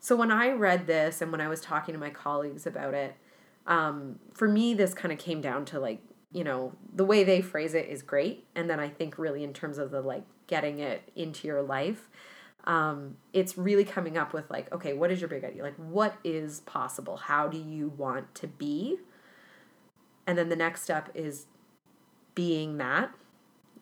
So, 0.00 0.14
when 0.16 0.30
I 0.30 0.50
read 0.50 0.86
this 0.86 1.22
and 1.22 1.32
when 1.32 1.40
I 1.40 1.48
was 1.48 1.60
talking 1.60 1.94
to 1.94 1.98
my 1.98 2.10
colleagues 2.10 2.66
about 2.66 2.92
it, 2.92 3.16
um, 3.66 4.18
for 4.34 4.46
me, 4.46 4.74
this 4.74 4.92
kind 4.92 5.12
of 5.12 5.18
came 5.18 5.40
down 5.40 5.64
to 5.66 5.80
like, 5.80 6.00
you 6.30 6.44
know, 6.44 6.72
the 6.94 7.04
way 7.04 7.24
they 7.24 7.40
phrase 7.40 7.72
it 7.72 7.88
is 7.88 8.02
great. 8.02 8.46
And 8.54 8.68
then 8.68 8.78
I 8.78 8.88
think, 8.88 9.16
really, 9.16 9.42
in 9.42 9.54
terms 9.54 9.78
of 9.78 9.90
the 9.90 10.02
like 10.02 10.24
getting 10.46 10.80
it 10.80 11.10
into 11.16 11.48
your 11.48 11.62
life, 11.62 12.10
um, 12.64 13.16
it's 13.32 13.56
really 13.56 13.84
coming 13.84 14.18
up 14.18 14.34
with 14.34 14.50
like, 14.50 14.70
okay, 14.74 14.92
what 14.92 15.10
is 15.10 15.20
your 15.20 15.28
big 15.28 15.44
idea? 15.44 15.62
Like, 15.62 15.76
what 15.76 16.16
is 16.22 16.60
possible? 16.60 17.16
How 17.16 17.48
do 17.48 17.56
you 17.56 17.88
want 17.88 18.34
to 18.36 18.46
be? 18.46 18.98
And 20.26 20.36
then 20.36 20.48
the 20.48 20.56
next 20.56 20.82
step 20.82 21.10
is 21.14 21.46
being 22.34 22.78
that, 22.78 23.12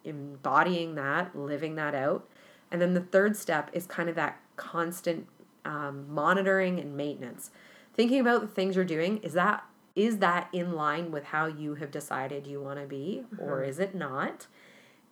embodying 0.04 0.94
that, 0.94 1.36
living 1.36 1.74
that 1.76 1.94
out. 1.94 2.28
And 2.70 2.80
then 2.80 2.94
the 2.94 3.00
third 3.00 3.36
step 3.36 3.70
is 3.72 3.86
kind 3.86 4.08
of 4.08 4.14
that 4.16 4.40
constant 4.56 5.26
um, 5.64 6.06
monitoring 6.12 6.78
and 6.78 6.96
maintenance. 6.96 7.50
Thinking 7.94 8.20
about 8.20 8.40
the 8.40 8.48
things 8.48 8.76
you're 8.76 8.84
doing, 8.84 9.18
is 9.18 9.32
that 9.34 9.64
is 9.94 10.18
that 10.18 10.48
in 10.52 10.72
line 10.72 11.12
with 11.12 11.26
how 11.26 11.46
you 11.46 11.76
have 11.76 11.92
decided 11.92 12.48
you 12.48 12.60
want 12.60 12.80
to 12.80 12.86
be 12.86 13.22
mm-hmm. 13.32 13.42
or 13.42 13.62
is 13.62 13.78
it 13.78 13.94
not? 13.94 14.48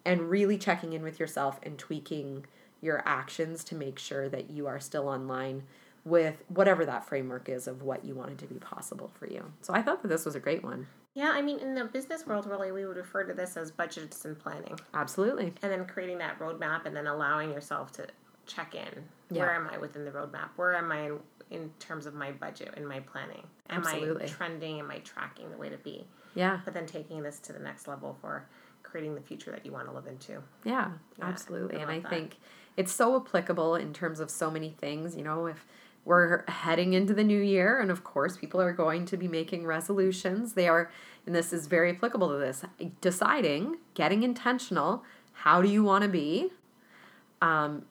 And 0.05 0.29
really 0.29 0.59
checking 0.59 0.93
in 0.93 1.03
with 1.03 1.21
yourself 1.21 1.61
and 1.63 1.79
tweaking 1.79 2.47
your 2.81 3.01
actions 3.07 3.63
to 3.63 3.77
make 3.77 3.99
sure 3.99 4.29
that 4.29 4.51
you 4.51 4.67
are 4.67 4.81
still 4.81 5.09
online 5.09 5.63
with 6.05 6.43
whatever 6.49 6.85
that 6.85 7.05
framework 7.05 7.49
is 7.49 7.69
of 7.69 7.83
what 7.83 8.05
you 8.05 8.17
wanted 8.17 8.39
to 8.39 8.47
be 8.47 8.57
possible 8.57 9.13
for 9.15 9.29
you. 9.29 9.53
So 9.61 9.73
I 9.73 9.83
thought 9.83 10.03
that 10.03 10.09
this 10.09 10.25
was 10.25 10.35
a 10.35 10.41
great 10.41 10.65
one. 10.65 10.89
Yeah, 11.15 11.31
I 11.35 11.43
mean, 11.43 11.59
in 11.59 11.75
the 11.75 11.85
business 11.85 12.27
world, 12.27 12.47
really, 12.47 12.73
we 12.73 12.87
would 12.87 12.97
refer 12.97 13.25
to 13.25 13.35
this 13.35 13.57
as 13.57 13.71
budgets 13.71 14.25
and 14.25 14.39
planning. 14.39 14.79
Absolutely. 14.95 15.53
And 15.63 15.71
then 15.71 15.85
creating 15.85 16.19
that 16.19 16.39
roadmap 16.39 16.87
and 16.87 16.97
then 16.97 17.07
allowing 17.07 17.53
yourself 17.53 17.93
to 17.93 18.07
check 18.47 18.75
in. 18.75 19.05
Yeah. 19.31 19.43
Where 19.43 19.55
am 19.55 19.69
I 19.73 19.79
within 19.79 20.05
the 20.05 20.11
roadmap? 20.11 20.49
Where 20.57 20.75
am 20.75 20.91
I 20.91 21.07
in, 21.07 21.19
in 21.51 21.71
terms 21.79 22.07
of 22.07 22.15
my 22.15 22.33
budget 22.33 22.73
and 22.77 22.89
my 22.89 23.01
planning? 23.01 23.43
Am 23.69 23.81
Absolutely. 23.81 24.25
I 24.25 24.29
trending? 24.29 24.81
Am 24.81 24.91
I 24.91 24.99
tracking 24.99 25.51
the 25.51 25.57
way 25.57 25.69
to 25.69 25.77
be? 25.79 26.07
Yeah. 26.35 26.61
But 26.65 26.73
then 26.73 26.87
taking 26.87 27.23
this 27.23 27.39
to 27.41 27.53
the 27.53 27.59
next 27.59 27.87
level 27.89 28.17
for 28.21 28.47
creating 28.83 29.15
the 29.15 29.21
future 29.21 29.51
that 29.51 29.65
you 29.65 29.73
want 29.73 29.87
to 29.89 29.93
live 29.93 30.07
into. 30.07 30.43
Yeah, 30.65 30.93
yeah 31.19 31.25
absolutely. 31.25 31.79
I 31.79 31.83
and 31.83 31.91
I 31.91 32.01
that. 32.01 32.11
think 32.11 32.37
it's 32.77 32.93
so 32.93 33.17
applicable 33.17 33.75
in 33.75 33.93
terms 33.93 34.21
of 34.21 34.31
so 34.31 34.51
many 34.51 34.71
things. 34.71 35.17
You 35.17 35.25
know, 35.25 35.47
if 35.47 35.67
we're 36.05 36.45
heading 36.49 36.95
into 36.95 37.15
the 37.15 37.23
new 37.23 37.41
year, 37.41 37.79
and 37.79 37.91
of 37.91 38.03
course, 38.03 38.37
people 38.37 38.61
are 38.61 38.73
going 38.73 39.07
to 39.07 39.17
be 39.17 39.29
making 39.29 39.65
resolutions. 39.67 40.55
They 40.55 40.67
are, 40.67 40.91
and 41.27 41.35
this 41.35 41.53
is 41.53 41.69
very 41.69 41.91
applicable 41.91 42.29
to 42.31 42.37
this 42.37 42.65
deciding, 43.01 43.77
getting 43.95 44.23
intentional. 44.23 45.05
How 45.33 45.63
do 45.63 45.69
you 45.69 45.85
want 45.85 46.03
to 46.03 46.09
be? 46.09 46.51
Um, 47.41 47.85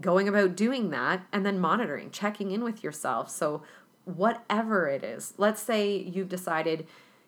going 0.00 0.26
about 0.26 0.56
doing 0.56 0.90
that, 0.90 1.26
and 1.32 1.44
then 1.44 1.60
monitoring, 1.60 2.10
checking 2.10 2.50
in 2.50 2.64
with 2.64 2.82
yourself. 2.82 3.30
So, 3.30 3.62
whatever 4.04 4.88
it 4.88 5.04
is, 5.04 5.34
let's 5.36 5.62
say 5.62 5.96
you've 5.96 6.28
decided 6.28 6.86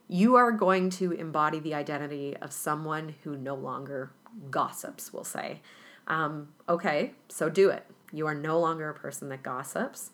you 0.08 0.36
are 0.36 0.52
going 0.52 0.88
to 0.88 1.12
embody 1.12 1.58
the 1.58 1.74
identity 1.74 2.36
of 2.38 2.52
someone 2.52 3.14
who 3.22 3.36
no 3.36 3.54
longer 3.54 4.12
gossips, 4.50 5.12
we'll 5.12 5.24
say. 5.24 5.60
Um, 6.06 6.48
okay, 6.68 7.12
so 7.28 7.48
do 7.48 7.70
it. 7.70 7.86
You 8.12 8.26
are 8.26 8.34
no 8.34 8.58
longer 8.58 8.88
a 8.88 8.94
person 8.94 9.28
that 9.30 9.42
gossips. 9.42 10.10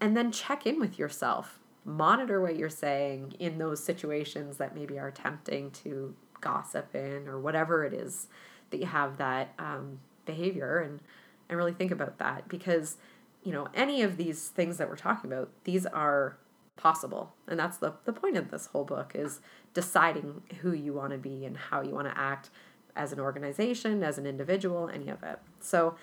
And 0.00 0.16
then 0.16 0.32
check 0.32 0.66
in 0.66 0.80
with 0.80 0.98
yourself. 0.98 1.60
Monitor 1.84 2.40
what 2.40 2.56
you're 2.56 2.70
saying 2.70 3.34
in 3.38 3.58
those 3.58 3.82
situations 3.82 4.56
that 4.56 4.74
maybe 4.74 4.98
are 4.98 5.10
tempting 5.10 5.70
to 5.70 6.14
gossip 6.40 6.94
in 6.94 7.26
or 7.26 7.40
whatever 7.40 7.84
it 7.84 7.92
is 7.92 8.28
that 8.70 8.78
you 8.78 8.86
have 8.86 9.16
that 9.16 9.54
um, 9.58 9.98
behavior 10.26 10.78
and, 10.78 11.00
and 11.48 11.56
really 11.56 11.72
think 11.72 11.90
about 11.90 12.18
that 12.18 12.48
because 12.48 12.96
you 13.42 13.52
know 13.52 13.68
any 13.74 14.02
of 14.02 14.16
these 14.16 14.48
things 14.48 14.76
that 14.76 14.88
we're 14.88 14.96
talking 14.96 15.32
about 15.32 15.48
these 15.64 15.86
are 15.86 16.36
possible 16.76 17.34
and 17.46 17.58
that's 17.58 17.78
the, 17.78 17.92
the 18.04 18.12
point 18.12 18.36
of 18.36 18.50
this 18.50 18.66
whole 18.66 18.84
book 18.84 19.12
is 19.14 19.40
deciding 19.74 20.42
who 20.60 20.72
you 20.72 20.92
want 20.92 21.12
to 21.12 21.18
be 21.18 21.44
and 21.44 21.56
how 21.56 21.80
you 21.80 21.90
want 21.90 22.08
to 22.08 22.18
act 22.18 22.50
as 22.96 23.12
an 23.12 23.20
organization 23.20 24.02
as 24.02 24.18
an 24.18 24.26
individual 24.26 24.88
any 24.88 25.08
of 25.08 25.22
it 25.22 25.38
so 25.60 25.94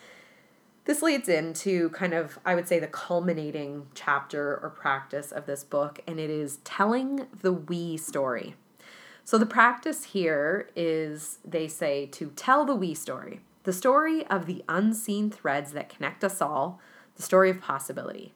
this 0.86 1.02
leads 1.02 1.30
into 1.30 1.90
kind 1.90 2.14
of 2.14 2.40
i 2.46 2.56
would 2.56 2.68
say 2.68 2.80
the 2.80 2.88
culminating 2.88 3.88
chapter 3.94 4.58
or 4.62 4.70
practice 4.70 5.32
of 5.32 5.46
this 5.46 5.64
book 5.64 6.00
and 6.08 6.20
it 6.20 6.30
is 6.30 6.58
telling 6.64 7.28
the 7.42 7.54
we 7.54 7.98
story 7.98 8.56
so 9.24 9.38
the 9.38 9.46
practice 9.46 10.06
here 10.06 10.70
is 10.76 11.40
they 11.46 11.68
say 11.68 12.06
to 12.06 12.32
tell 12.36 12.66
the 12.66 12.76
we 12.76 12.94
story 12.94 13.42
the 13.64 13.74
story 13.74 14.26
of 14.28 14.46
the 14.46 14.64
unseen 14.68 15.30
threads 15.30 15.74
that 15.74 15.90
connect 15.90 16.24
us 16.24 16.42
all 16.42 16.80
the 17.16 17.24
story 17.24 17.50
of 17.50 17.62
possibility 17.62 18.34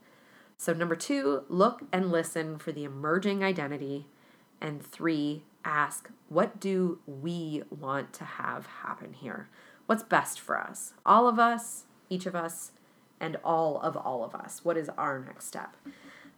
so, 0.58 0.74
number 0.74 0.96
two, 0.96 1.44
look 1.50 1.84
and 1.92 2.12
listen 2.12 2.58
for 2.58 2.72
the 2.72 2.86
emerging 2.86 3.44
identity. 3.44 4.08
And 4.62 4.84
three, 4.84 5.44
ask, 5.64 6.10
what 6.30 6.60
do 6.60 7.00
we 7.06 7.64
want 7.70 8.14
to 8.14 8.24
have 8.24 8.66
happen 8.66 9.14
here? 9.14 9.50
What's 9.86 10.04
best 10.04 10.40
for 10.40 10.58
us? 10.58 10.94
All 11.06 11.28
of 11.28 11.38
us, 11.40 11.84
each 12.10 12.26
of 12.26 12.36
us, 12.36 12.72
and 13.20 13.38
all 13.44 13.80
of 13.82 13.96
all 13.96 14.24
of 14.24 14.36
us. 14.36 14.64
What 14.64 14.78
is 14.78 14.90
our 14.98 15.20
next 15.20 15.46
step? 15.46 15.76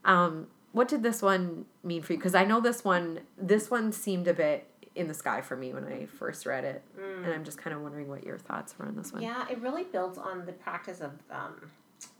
Um, 0.05 0.47
what 0.71 0.87
did 0.87 1.03
this 1.03 1.21
one 1.21 1.65
mean 1.83 2.01
for 2.01 2.13
you? 2.13 2.19
Because 2.19 2.35
I 2.35 2.45
know 2.45 2.61
this 2.61 2.83
one, 2.83 3.21
this 3.37 3.71
one 3.71 3.91
seemed 3.91 4.27
a 4.27 4.33
bit 4.33 4.67
in 4.95 5.07
the 5.07 5.13
sky 5.13 5.41
for 5.41 5.55
me 5.55 5.73
when 5.73 5.85
I 5.85 6.05
first 6.05 6.45
read 6.45 6.63
it, 6.63 6.83
mm. 6.99 7.23
and 7.23 7.33
I'm 7.33 7.43
just 7.43 7.57
kind 7.57 7.75
of 7.75 7.81
wondering 7.81 8.07
what 8.07 8.23
your 8.23 8.37
thoughts 8.37 8.77
were 8.77 8.85
on 8.85 8.95
this 8.95 9.13
one. 9.13 9.21
Yeah, 9.21 9.45
it 9.49 9.59
really 9.61 9.83
builds 9.83 10.17
on 10.17 10.45
the 10.45 10.53
practice 10.53 11.01
of 11.01 11.11
um, 11.31 11.69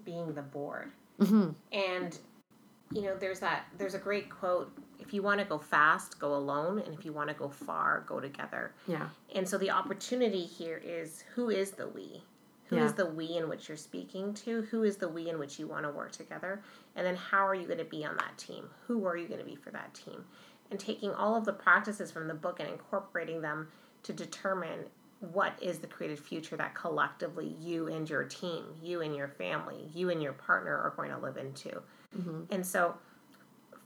being 0.05 0.33
the 0.33 0.43
board. 0.43 0.91
Mm-hmm. 1.19 1.49
And 1.71 2.17
you 2.93 3.01
know, 3.01 3.17
there's 3.17 3.39
that. 3.39 3.65
There's 3.77 3.95
a 3.95 3.99
great 3.99 4.29
quote: 4.29 4.71
"If 4.99 5.13
you 5.13 5.21
want 5.21 5.39
to 5.39 5.45
go 5.45 5.57
fast, 5.57 6.19
go 6.19 6.35
alone, 6.35 6.79
and 6.79 6.93
if 6.93 7.03
you 7.03 7.11
want 7.11 7.29
to 7.29 7.35
go 7.35 7.49
far, 7.49 8.03
go 8.07 8.19
together." 8.19 8.71
Yeah. 8.87 9.07
And 9.35 9.47
so 9.47 9.57
the 9.57 9.71
opportunity 9.71 10.45
here 10.45 10.81
is: 10.83 11.23
who 11.35 11.49
is 11.49 11.71
the 11.71 11.87
we? 11.87 12.23
Who 12.69 12.75
yeah. 12.77 12.85
is 12.85 12.93
the 12.93 13.05
we 13.05 13.37
in 13.37 13.47
which 13.47 13.67
you're 13.67 13.77
speaking 13.77 14.33
to? 14.35 14.63
Who 14.63 14.83
is 14.83 14.97
the 14.97 15.07
we 15.07 15.29
in 15.29 15.39
which 15.39 15.57
you 15.57 15.67
want 15.67 15.83
to 15.83 15.89
work 15.89 16.11
together? 16.11 16.61
And 16.95 17.05
then 17.05 17.15
how 17.15 17.47
are 17.47 17.55
you 17.55 17.65
going 17.65 17.77
to 17.79 17.85
be 17.85 18.05
on 18.05 18.17
that 18.17 18.37
team? 18.37 18.69
Who 18.87 19.05
are 19.05 19.15
you 19.15 19.27
going 19.27 19.39
to 19.39 19.45
be 19.45 19.55
for 19.55 19.71
that 19.71 19.93
team? 19.93 20.25
And 20.69 20.79
taking 20.79 21.13
all 21.13 21.35
of 21.35 21.45
the 21.45 21.53
practices 21.53 22.11
from 22.11 22.27
the 22.27 22.33
book 22.33 22.59
and 22.59 22.69
incorporating 22.69 23.41
them 23.41 23.69
to 24.03 24.13
determine 24.13 24.85
what 25.19 25.53
is 25.61 25.79
the 25.79 25.87
creative 25.87 26.19
future 26.19 26.57
that 26.57 26.75
collectively 26.75 27.55
you 27.59 27.87
and 27.87 28.09
your 28.09 28.23
team, 28.23 28.65
you 28.83 29.01
and 29.01 29.15
your 29.15 29.27
family, 29.27 29.89
you 29.93 30.09
and 30.09 30.21
your 30.21 30.33
partner 30.33 30.75
are 30.75 30.93
going 30.95 31.09
to 31.09 31.17
live 31.17 31.37
into. 31.37 31.81
Mm-hmm. 32.15 32.41
And 32.51 32.65
so 32.65 32.95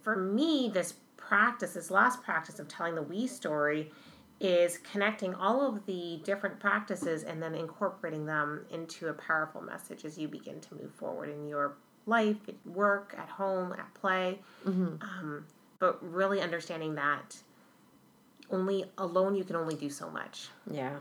for 0.01 0.15
me, 0.15 0.69
this 0.73 0.95
practice, 1.17 1.73
this 1.73 1.91
last 1.91 2.21
practice 2.23 2.59
of 2.59 2.67
telling 2.67 2.95
the 2.95 3.01
we 3.01 3.27
story, 3.27 3.91
is 4.41 4.79
connecting 4.79 5.35
all 5.35 5.67
of 5.67 5.85
the 5.85 6.19
different 6.23 6.59
practices 6.59 7.23
and 7.23 7.41
then 7.41 7.53
incorporating 7.53 8.25
them 8.25 8.65
into 8.71 9.07
a 9.07 9.13
powerful 9.13 9.61
message 9.61 10.03
as 10.03 10.17
you 10.17 10.27
begin 10.27 10.59
to 10.59 10.75
move 10.75 10.91
forward 10.93 11.29
in 11.29 11.47
your 11.47 11.77
life, 12.07 12.37
at 12.47 12.55
work, 12.65 13.15
at 13.17 13.29
home, 13.29 13.71
at 13.73 13.93
play. 13.93 14.39
Mm-hmm. 14.65 14.95
Um, 15.01 15.45
but 15.79 15.99
really 16.01 16.41
understanding 16.41 16.95
that 16.95 17.37
only 18.49 18.85
alone 18.97 19.35
you 19.35 19.43
can 19.43 19.55
only 19.55 19.75
do 19.75 19.89
so 19.89 20.09
much. 20.09 20.49
Yeah 20.69 20.97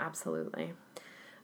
absolutely. 0.00 0.72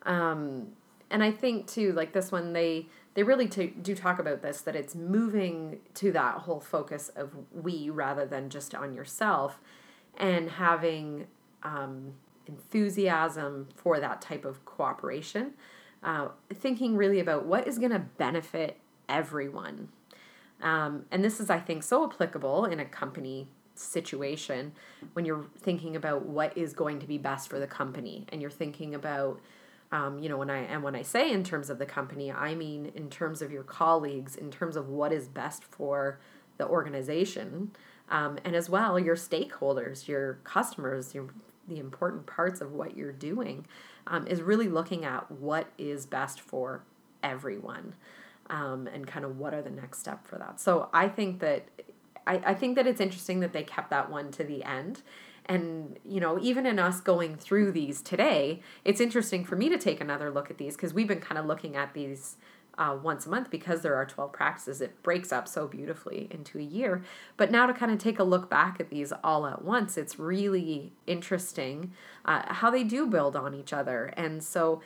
Um, 0.05 0.69
and 1.11 1.23
I 1.23 1.31
think 1.31 1.67
too, 1.67 1.93
like 1.93 2.13
this 2.13 2.33
one, 2.33 2.53
they 2.53 2.87
they 3.15 3.23
really 3.23 3.47
t- 3.47 3.75
do 3.83 3.95
talk 3.95 4.19
about 4.19 4.41
this 4.41 4.63
that 4.63 4.75
it's 4.75 4.95
moving 4.95 5.81
to 5.95 6.13
that 6.13 6.39
whole 6.39 6.61
focus 6.61 7.11
of 7.11 7.31
we 7.53 7.91
rather 7.91 8.25
than 8.25 8.49
just 8.49 8.75
on 8.75 8.95
yourself, 8.95 9.61
and 10.17 10.51
having 10.51 11.27
um, 11.63 12.13
enthusiasm 12.47 13.69
for 13.75 14.01
that 14.01 14.21
type 14.21 14.45
of 14.45 14.65
cooperation. 14.65 15.53
Uh, 16.03 16.29
thinking 16.53 16.97
really 16.97 17.21
about 17.21 17.47
what 17.47 17.69
is 17.69 17.79
going 17.79 17.93
to 17.93 18.01
benefit 18.01 18.77
everyone. 19.09 19.89
Um, 20.61 21.05
and 21.13 21.23
this 21.23 21.39
is, 21.39 21.49
I 21.49 21.61
think, 21.61 21.85
so 21.85 22.05
applicable 22.05 22.65
in 22.65 22.81
a 22.81 22.85
company 22.85 23.47
situation 23.75 24.73
when 25.13 25.25
you're 25.25 25.47
thinking 25.59 25.97
about 25.97 26.27
what 26.27 26.57
is 26.57 26.73
going 26.73 26.99
to 27.01 27.07
be 27.07 27.19
best 27.19 27.49
for 27.49 27.59
the 27.59 27.67
company 27.67 28.27
and 28.31 28.41
you're 28.41 28.51
thinking 28.51 28.95
about 28.95 29.41
um, 29.93 30.19
you 30.19 30.29
know 30.29 30.37
when 30.37 30.51
i 30.51 30.59
and 30.59 30.83
when 30.83 30.95
i 30.95 31.03
say 31.03 31.33
in 31.33 31.43
terms 31.43 31.71
of 31.71 31.79
the 31.79 31.87
company 31.87 32.31
i 32.31 32.55
mean 32.55 32.93
in 32.95 33.09
terms 33.09 33.41
of 33.41 33.51
your 33.51 33.63
colleagues 33.63 34.37
in 34.37 34.51
terms 34.51 34.77
of 34.77 34.89
what 34.89 35.11
is 35.13 35.27
best 35.27 35.65
for 35.65 36.21
the 36.59 36.67
organization 36.67 37.71
um, 38.13 38.39
and 38.45 38.55
as 38.55 38.71
well 38.71 38.99
your 38.99 39.17
stakeholders 39.17 40.07
your 40.07 40.35
customers 40.45 41.15
your 41.15 41.27
the 41.69 41.79
important 41.79 42.27
parts 42.27 42.61
of 42.61 42.73
what 42.73 42.97
you're 42.97 43.13
doing 43.13 43.67
um, 44.07 44.27
is 44.27 44.41
really 44.43 44.69
looking 44.69 45.05
at 45.05 45.29
what 45.31 45.69
is 45.79 46.07
best 46.07 46.41
for 46.41 46.85
everyone 47.23 47.95
um, 48.51 48.89
and 48.89 49.07
kind 49.07 49.25
of 49.25 49.39
what 49.39 49.55
are 49.55 49.63
the 49.63 49.71
next 49.71 49.99
step 49.99 50.27
for 50.27 50.39
that 50.39 50.61
so 50.61 50.89
i 50.93 51.09
think 51.09 51.41
that 51.41 51.67
I, 52.27 52.41
I 52.47 52.55
think 52.55 52.77
that 52.77 52.87
it's 52.87 53.01
interesting 53.01 53.41
that 53.41 53.53
they 53.53 53.63
kept 53.63 53.91
that 53.91 54.11
one 54.11 54.31
to 54.33 54.45
the 54.45 54.65
end. 54.65 55.03
And, 55.47 55.99
you 56.05 56.21
know, 56.21 56.39
even 56.41 56.67
in 56.67 56.79
us 56.79 57.01
going 57.01 57.37
through 57.37 57.73
these 57.73 58.01
today, 58.01 58.61
it's 58.85 59.01
interesting 59.01 59.45
for 59.45 59.57
me 59.57 59.69
to 59.69 59.79
take 59.79 60.01
another 60.01 60.31
look 60.31 60.51
at 60.51 60.59
these 60.59 60.77
because 60.77 60.95
we've 60.95 61.09
been 61.09 61.21
kind 61.21 61.39
of 61.39 61.47
looking 61.47 61.75
at 61.75 61.95
these 61.95 62.37
uh, 62.79 62.97
once 63.03 63.27
a 63.27 63.29
month 63.29 63.51
because 63.51 63.83
there 63.83 63.95
are 63.95 64.07
12 64.07 64.33
practices. 64.33 64.81
It 64.81 65.03
breaks 65.03 65.33
up 65.33 65.47
so 65.47 65.67
beautifully 65.67 66.29
into 66.31 66.59
a 66.59 66.63
year. 66.63 67.03
But 67.37 67.51
now 67.51 67.67
to 67.67 67.75
kind 67.75 67.93
of 67.93 67.99
take 67.99 68.19
a 68.19 68.25
look 68.25 68.49
back 68.49 68.81
at 68.81 68.91
these 68.91 69.13
all 69.23 69.47
at 69.47 69.65
once, 69.65 69.97
it's 69.97 70.19
really 70.19 70.93
interesting 71.07 71.93
uh, 72.25 72.55
how 72.55 72.71
they 72.71 72.85
do 72.85 73.07
build 73.07 73.37
on 73.37 73.55
each 73.55 73.73
other. 73.73 74.13
And 74.17 74.43
so 74.43 74.81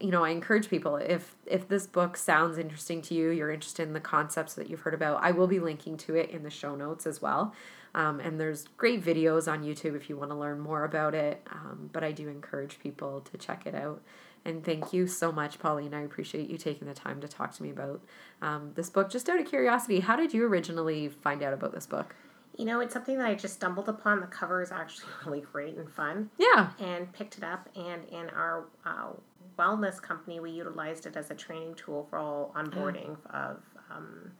you 0.00 0.10
know, 0.10 0.24
I 0.24 0.30
encourage 0.30 0.70
people 0.70 0.96
if 0.96 1.36
if 1.44 1.68
this 1.68 1.86
book 1.86 2.16
sounds 2.16 2.56
interesting 2.56 3.02
to 3.02 3.14
you, 3.14 3.28
you're 3.28 3.50
interested 3.50 3.86
in 3.86 3.92
the 3.92 4.00
concepts 4.00 4.54
that 4.54 4.70
you've 4.70 4.80
heard 4.80 4.94
about, 4.94 5.22
I 5.22 5.30
will 5.30 5.46
be 5.46 5.60
linking 5.60 5.98
to 5.98 6.14
it 6.14 6.30
in 6.30 6.42
the 6.42 6.50
show 6.50 6.74
notes 6.74 7.06
as 7.06 7.20
well. 7.20 7.54
Um, 7.94 8.20
and 8.20 8.40
there's 8.40 8.66
great 8.76 9.04
videos 9.04 9.50
on 9.50 9.62
YouTube 9.62 9.96
if 9.96 10.08
you 10.08 10.16
want 10.16 10.30
to 10.30 10.36
learn 10.36 10.60
more 10.60 10.84
about 10.84 11.14
it. 11.14 11.46
Um, 11.52 11.90
but 11.92 12.02
I 12.02 12.12
do 12.12 12.28
encourage 12.28 12.78
people 12.78 13.20
to 13.20 13.36
check 13.36 13.66
it 13.66 13.74
out 13.74 14.00
And 14.44 14.64
thank 14.64 14.92
you 14.92 15.06
so 15.06 15.30
much, 15.30 15.58
Pauline. 15.58 15.92
I 15.92 16.02
appreciate 16.02 16.48
you 16.48 16.56
taking 16.56 16.88
the 16.88 16.94
time 16.94 17.20
to 17.20 17.28
talk 17.28 17.54
to 17.56 17.62
me 17.62 17.70
about 17.70 18.00
um, 18.40 18.72
this 18.74 18.88
book. 18.88 19.10
Just 19.10 19.28
out 19.28 19.38
of 19.38 19.46
curiosity, 19.46 20.00
how 20.00 20.16
did 20.16 20.32
you 20.32 20.44
originally 20.44 21.08
find 21.08 21.42
out 21.42 21.52
about 21.52 21.72
this 21.72 21.86
book? 21.86 22.14
You 22.56 22.64
know, 22.64 22.80
it's 22.80 22.92
something 22.92 23.18
that 23.18 23.26
I 23.26 23.34
just 23.34 23.54
stumbled 23.54 23.88
upon. 23.88 24.20
The 24.20 24.26
cover 24.26 24.62
is 24.62 24.72
actually 24.72 25.10
really 25.26 25.40
great 25.40 25.76
and 25.76 25.90
fun. 25.90 26.30
Yeah. 26.38 26.70
And 26.78 27.12
picked 27.12 27.38
it 27.38 27.44
up. 27.44 27.68
And 27.76 28.04
in 28.06 28.30
our 28.30 28.64
uh, 28.84 29.10
wellness 29.58 30.00
company, 30.00 30.40
we 30.40 30.50
utilized 30.50 31.06
it 31.06 31.16
as 31.16 31.30
a 31.30 31.34
training 31.34 31.74
tool 31.74 32.06
for 32.08 32.18
all 32.18 32.52
onboarding 32.56 33.16
mm. 33.16 33.34
of 33.34 33.62
um, 33.90 34.32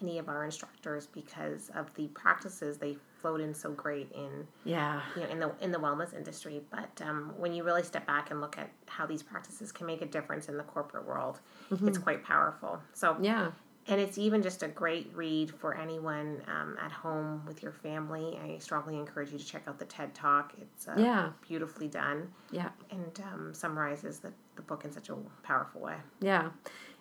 any 0.00 0.18
of 0.18 0.28
our 0.28 0.44
instructors 0.44 1.06
because 1.06 1.70
of 1.74 1.92
the 1.94 2.08
practices 2.08 2.78
they 2.78 2.96
flowed 3.20 3.40
in 3.40 3.54
so 3.54 3.70
great 3.72 4.10
in 4.12 4.46
yeah 4.64 5.00
you 5.14 5.22
know 5.22 5.28
in 5.28 5.40
the 5.40 5.52
in 5.60 5.72
the 5.72 5.78
wellness 5.78 6.14
industry 6.14 6.62
but 6.70 7.02
um, 7.06 7.32
when 7.36 7.52
you 7.52 7.62
really 7.62 7.82
step 7.82 8.06
back 8.06 8.30
and 8.30 8.40
look 8.40 8.58
at 8.58 8.70
how 8.86 9.06
these 9.06 9.22
practices 9.22 9.72
can 9.72 9.86
make 9.86 10.02
a 10.02 10.06
difference 10.06 10.48
in 10.48 10.56
the 10.56 10.64
corporate 10.64 11.06
world 11.06 11.40
mm-hmm. 11.70 11.88
it's 11.88 11.98
quite 11.98 12.22
powerful 12.24 12.80
so 12.92 13.16
yeah 13.20 13.50
and 13.90 14.00
it's 14.00 14.18
even 14.18 14.42
just 14.42 14.62
a 14.62 14.68
great 14.68 15.10
read 15.14 15.50
for 15.50 15.76
anyone 15.76 16.42
um, 16.46 16.76
at 16.80 16.92
home 16.92 17.42
with 17.46 17.62
your 17.62 17.72
family. 17.72 18.38
I 18.42 18.58
strongly 18.58 18.96
encourage 18.96 19.32
you 19.32 19.38
to 19.38 19.44
check 19.44 19.62
out 19.66 19.78
the 19.78 19.84
TED 19.84 20.14
Talk. 20.14 20.52
It's 20.60 20.86
uh, 20.86 20.94
yeah. 20.96 21.30
beautifully 21.46 21.88
done. 21.88 22.30
Yeah. 22.52 22.68
And 22.90 23.20
um, 23.32 23.54
summarizes 23.54 24.20
the, 24.20 24.32
the 24.54 24.62
book 24.62 24.84
in 24.84 24.92
such 24.92 25.08
a 25.08 25.16
powerful 25.42 25.80
way. 25.80 25.96
Yeah, 26.20 26.50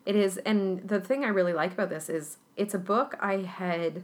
it 0.05 0.15
is. 0.15 0.38
And 0.38 0.88
the 0.88 0.99
thing 0.99 1.25
I 1.25 1.27
really 1.27 1.53
like 1.53 1.73
about 1.73 1.89
this 1.89 2.10
is 2.10 2.38
it's 2.55 2.73
a 2.73 2.79
book 2.79 3.15
I 3.19 3.38
had 3.38 4.03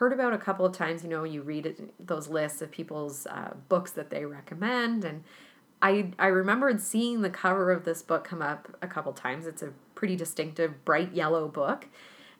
heard 0.00 0.14
about 0.14 0.32
a 0.32 0.38
couple 0.38 0.64
of 0.64 0.72
times. 0.72 1.04
You 1.04 1.10
know, 1.10 1.24
you 1.24 1.42
read 1.42 1.92
those 2.00 2.26
lists 2.26 2.62
of 2.62 2.70
people's 2.70 3.26
uh, 3.26 3.52
books 3.68 3.90
that 3.92 4.08
they 4.08 4.24
recommend. 4.24 5.04
And 5.04 5.24
I, 5.82 6.12
I 6.18 6.28
remembered 6.28 6.80
seeing 6.80 7.20
the 7.20 7.28
cover 7.28 7.70
of 7.70 7.84
this 7.84 8.00
book 8.00 8.24
come 8.24 8.40
up 8.40 8.74
a 8.80 8.88
couple 8.88 9.12
times. 9.12 9.46
It's 9.46 9.60
a 9.60 9.74
pretty 9.94 10.16
distinctive 10.16 10.86
bright 10.86 11.12
yellow 11.12 11.48
book. 11.48 11.86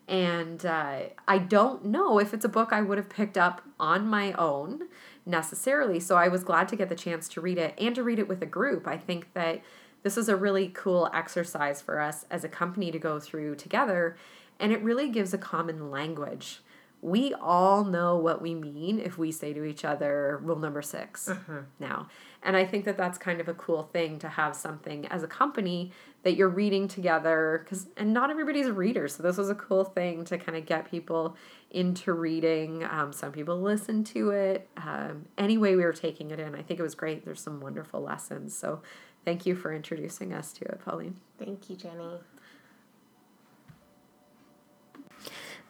And 0.08 0.64
uh, 0.64 1.00
I 1.28 1.36
don't 1.36 1.84
know 1.84 2.18
if 2.18 2.32
it's 2.32 2.46
a 2.46 2.48
book 2.48 2.72
I 2.72 2.80
would 2.80 2.96
have 2.96 3.10
picked 3.10 3.36
up 3.36 3.60
on 3.78 4.08
my 4.08 4.32
own 4.32 4.88
necessarily. 5.26 6.00
So 6.00 6.16
I 6.16 6.28
was 6.28 6.42
glad 6.42 6.66
to 6.68 6.76
get 6.76 6.88
the 6.88 6.94
chance 6.94 7.28
to 7.28 7.42
read 7.42 7.58
it 7.58 7.74
and 7.76 7.94
to 7.94 8.02
read 8.02 8.18
it 8.18 8.26
with 8.26 8.40
a 8.40 8.46
group. 8.46 8.88
I 8.88 8.96
think 8.96 9.34
that 9.34 9.60
this 10.02 10.16
is 10.16 10.30
a 10.30 10.34
really 10.34 10.68
cool 10.68 11.10
exercise 11.12 11.82
for 11.82 12.00
us 12.00 12.24
as 12.30 12.42
a 12.42 12.48
company 12.48 12.90
to 12.90 12.98
go 12.98 13.20
through 13.20 13.56
together. 13.56 14.16
And 14.58 14.72
it 14.72 14.82
really 14.82 15.10
gives 15.10 15.34
a 15.34 15.38
common 15.38 15.90
language 15.90 16.62
we 17.02 17.32
all 17.34 17.84
know 17.84 18.16
what 18.16 18.42
we 18.42 18.54
mean 18.54 18.98
if 18.98 19.16
we 19.16 19.32
say 19.32 19.52
to 19.54 19.64
each 19.64 19.84
other 19.84 20.38
rule 20.42 20.58
number 20.58 20.82
6 20.82 21.28
mm-hmm. 21.28 21.58
now. 21.78 22.08
And 22.42 22.56
i 22.56 22.64
think 22.64 22.84
that 22.84 22.96
that's 22.96 23.18
kind 23.18 23.40
of 23.40 23.48
a 23.48 23.54
cool 23.54 23.84
thing 23.84 24.18
to 24.18 24.28
have 24.28 24.54
something 24.54 25.06
as 25.06 25.22
a 25.22 25.26
company 25.26 25.92
that 26.22 26.36
you're 26.36 26.48
reading 26.48 26.88
together 26.88 27.62
because 27.64 27.86
and 27.96 28.12
not 28.12 28.30
everybody's 28.30 28.66
a 28.66 28.72
reader. 28.72 29.08
So 29.08 29.22
this 29.22 29.36
was 29.36 29.48
a 29.48 29.54
cool 29.54 29.84
thing 29.84 30.24
to 30.26 30.36
kind 30.36 30.56
of 30.56 30.66
get 30.66 30.90
people 30.90 31.36
into 31.70 32.12
reading. 32.12 32.84
Um, 32.84 33.12
some 33.12 33.32
people 33.32 33.60
listen 33.60 34.04
to 34.04 34.30
it. 34.30 34.68
Um, 34.76 35.26
anyway 35.38 35.76
we 35.76 35.84
were 35.84 35.92
taking 35.92 36.30
it 36.30 36.38
in 36.38 36.54
i 36.54 36.62
think 36.62 36.80
it 36.80 36.82
was 36.82 36.94
great. 36.94 37.24
There's 37.24 37.40
some 37.40 37.60
wonderful 37.60 38.02
lessons. 38.02 38.56
So 38.56 38.82
thank 39.24 39.46
you 39.46 39.54
for 39.54 39.72
introducing 39.74 40.32
us 40.32 40.52
to 40.54 40.64
it 40.66 40.80
pauline. 40.84 41.16
Thank 41.38 41.70
you 41.70 41.76
jenny 41.76 42.20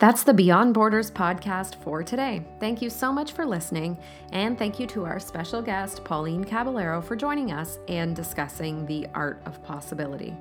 That's 0.00 0.22
the 0.22 0.32
Beyond 0.32 0.72
Borders 0.72 1.10
podcast 1.10 1.74
for 1.74 2.02
today. 2.02 2.42
Thank 2.58 2.80
you 2.80 2.88
so 2.88 3.12
much 3.12 3.32
for 3.32 3.44
listening, 3.44 3.98
and 4.32 4.58
thank 4.58 4.80
you 4.80 4.86
to 4.86 5.04
our 5.04 5.20
special 5.20 5.60
guest, 5.60 6.04
Pauline 6.04 6.42
Caballero, 6.42 7.02
for 7.02 7.16
joining 7.16 7.52
us 7.52 7.78
and 7.86 8.16
discussing 8.16 8.86
the 8.86 9.06
art 9.12 9.42
of 9.44 9.62
possibility. 9.62 10.34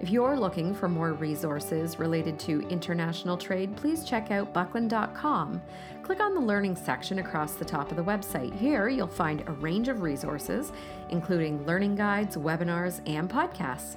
If 0.00 0.08
you're 0.08 0.38
looking 0.38 0.72
for 0.72 0.88
more 0.88 1.12
resources 1.12 1.98
related 1.98 2.38
to 2.38 2.66
international 2.70 3.36
trade, 3.36 3.76
please 3.76 4.04
check 4.04 4.30
out 4.30 4.54
buckland.com. 4.54 5.60
Click 6.02 6.20
on 6.20 6.34
the 6.34 6.40
learning 6.40 6.76
section 6.76 7.18
across 7.18 7.56
the 7.56 7.66
top 7.66 7.90
of 7.90 7.98
the 7.98 8.04
website. 8.04 8.58
Here, 8.58 8.88
you'll 8.88 9.06
find 9.06 9.46
a 9.46 9.52
range 9.52 9.88
of 9.88 10.00
resources, 10.00 10.72
including 11.10 11.66
learning 11.66 11.96
guides, 11.96 12.38
webinars, 12.38 13.02
and 13.06 13.28
podcasts. 13.28 13.96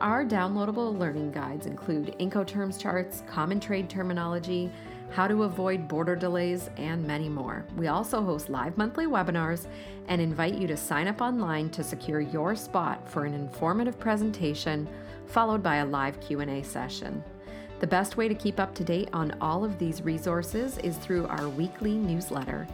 Our 0.00 0.26
downloadable 0.26 0.98
learning 0.98 1.32
guides 1.32 1.64
include 1.64 2.14
Incoterms 2.20 2.78
charts, 2.78 3.22
common 3.26 3.58
trade 3.58 3.88
terminology, 3.88 4.70
how 5.10 5.26
to 5.26 5.44
avoid 5.44 5.88
border 5.88 6.14
delays, 6.14 6.68
and 6.76 7.06
many 7.06 7.30
more. 7.30 7.64
We 7.76 7.86
also 7.86 8.22
host 8.22 8.50
live 8.50 8.76
monthly 8.76 9.06
webinars 9.06 9.66
and 10.08 10.20
invite 10.20 10.54
you 10.54 10.66
to 10.66 10.76
sign 10.76 11.08
up 11.08 11.22
online 11.22 11.70
to 11.70 11.82
secure 11.82 12.20
your 12.20 12.54
spot 12.54 13.08
for 13.08 13.24
an 13.24 13.32
informative 13.32 13.98
presentation 13.98 14.86
followed 15.26 15.62
by 15.62 15.76
a 15.76 15.86
live 15.86 16.20
Q&A 16.20 16.62
session. 16.62 17.24
The 17.78 17.86
best 17.86 18.16
way 18.16 18.26
to 18.26 18.34
keep 18.34 18.58
up 18.58 18.74
to 18.76 18.84
date 18.84 19.10
on 19.12 19.36
all 19.40 19.62
of 19.62 19.78
these 19.78 20.00
resources 20.00 20.78
is 20.78 20.96
through 20.96 21.26
our 21.26 21.48
weekly 21.50 21.92
newsletter. 21.92 22.66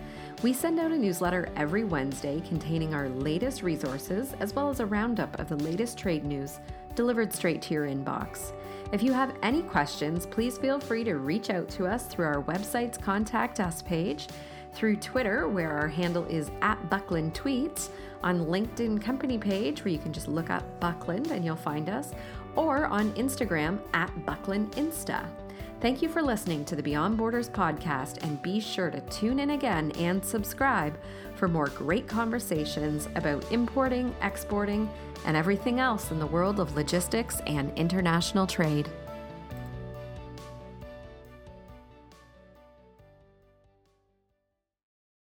We 0.44 0.52
send 0.52 0.78
out 0.78 0.92
a 0.92 0.98
newsletter 0.98 1.48
every 1.56 1.82
Wednesday 1.82 2.40
containing 2.46 2.94
our 2.94 3.08
latest 3.08 3.64
resources 3.64 4.32
as 4.38 4.54
well 4.54 4.68
as 4.70 4.78
a 4.78 4.86
roundup 4.86 5.40
of 5.40 5.48
the 5.48 5.56
latest 5.56 5.98
trade 5.98 6.24
news 6.24 6.60
delivered 6.94 7.32
straight 7.32 7.60
to 7.62 7.74
your 7.74 7.86
inbox. 7.86 8.52
If 8.92 9.02
you 9.02 9.12
have 9.12 9.34
any 9.42 9.62
questions, 9.62 10.24
please 10.24 10.56
feel 10.58 10.78
free 10.78 11.02
to 11.04 11.16
reach 11.16 11.50
out 11.50 11.68
to 11.70 11.86
us 11.86 12.06
through 12.06 12.26
our 12.26 12.42
website's 12.42 12.98
Contact 12.98 13.58
Us 13.58 13.82
page, 13.82 14.28
through 14.72 14.96
Twitter, 14.96 15.48
where 15.48 15.72
our 15.72 15.88
handle 15.88 16.24
is 16.26 16.50
at 16.60 16.90
Buckland 16.90 17.34
Tweets, 17.34 17.88
on 18.22 18.46
LinkedIn 18.46 19.02
company 19.02 19.36
page, 19.36 19.84
where 19.84 19.92
you 19.92 19.98
can 19.98 20.12
just 20.12 20.28
look 20.28 20.50
up 20.50 20.62
Buckland 20.80 21.30
and 21.30 21.44
you'll 21.44 21.56
find 21.56 21.88
us, 21.88 22.12
or 22.56 22.86
on 22.86 23.12
Instagram 23.12 23.80
at 23.94 24.26
Buckland 24.26 24.72
Insta. 24.72 25.26
Thank 25.80 26.00
you 26.00 26.08
for 26.08 26.22
listening 26.22 26.64
to 26.66 26.76
the 26.76 26.82
Beyond 26.82 27.16
Borders 27.16 27.48
podcast, 27.48 28.22
and 28.22 28.40
be 28.40 28.60
sure 28.60 28.88
to 28.88 29.00
tune 29.00 29.40
in 29.40 29.50
again 29.50 29.90
and 29.92 30.24
subscribe 30.24 30.96
for 31.34 31.48
more 31.48 31.68
great 31.68 32.06
conversations 32.06 33.08
about 33.16 33.50
importing, 33.50 34.14
exporting, 34.22 34.88
and 35.26 35.36
everything 35.36 35.80
else 35.80 36.12
in 36.12 36.20
the 36.20 36.26
world 36.26 36.60
of 36.60 36.76
logistics 36.76 37.40
and 37.48 37.76
international 37.76 38.46
trade. 38.46 38.88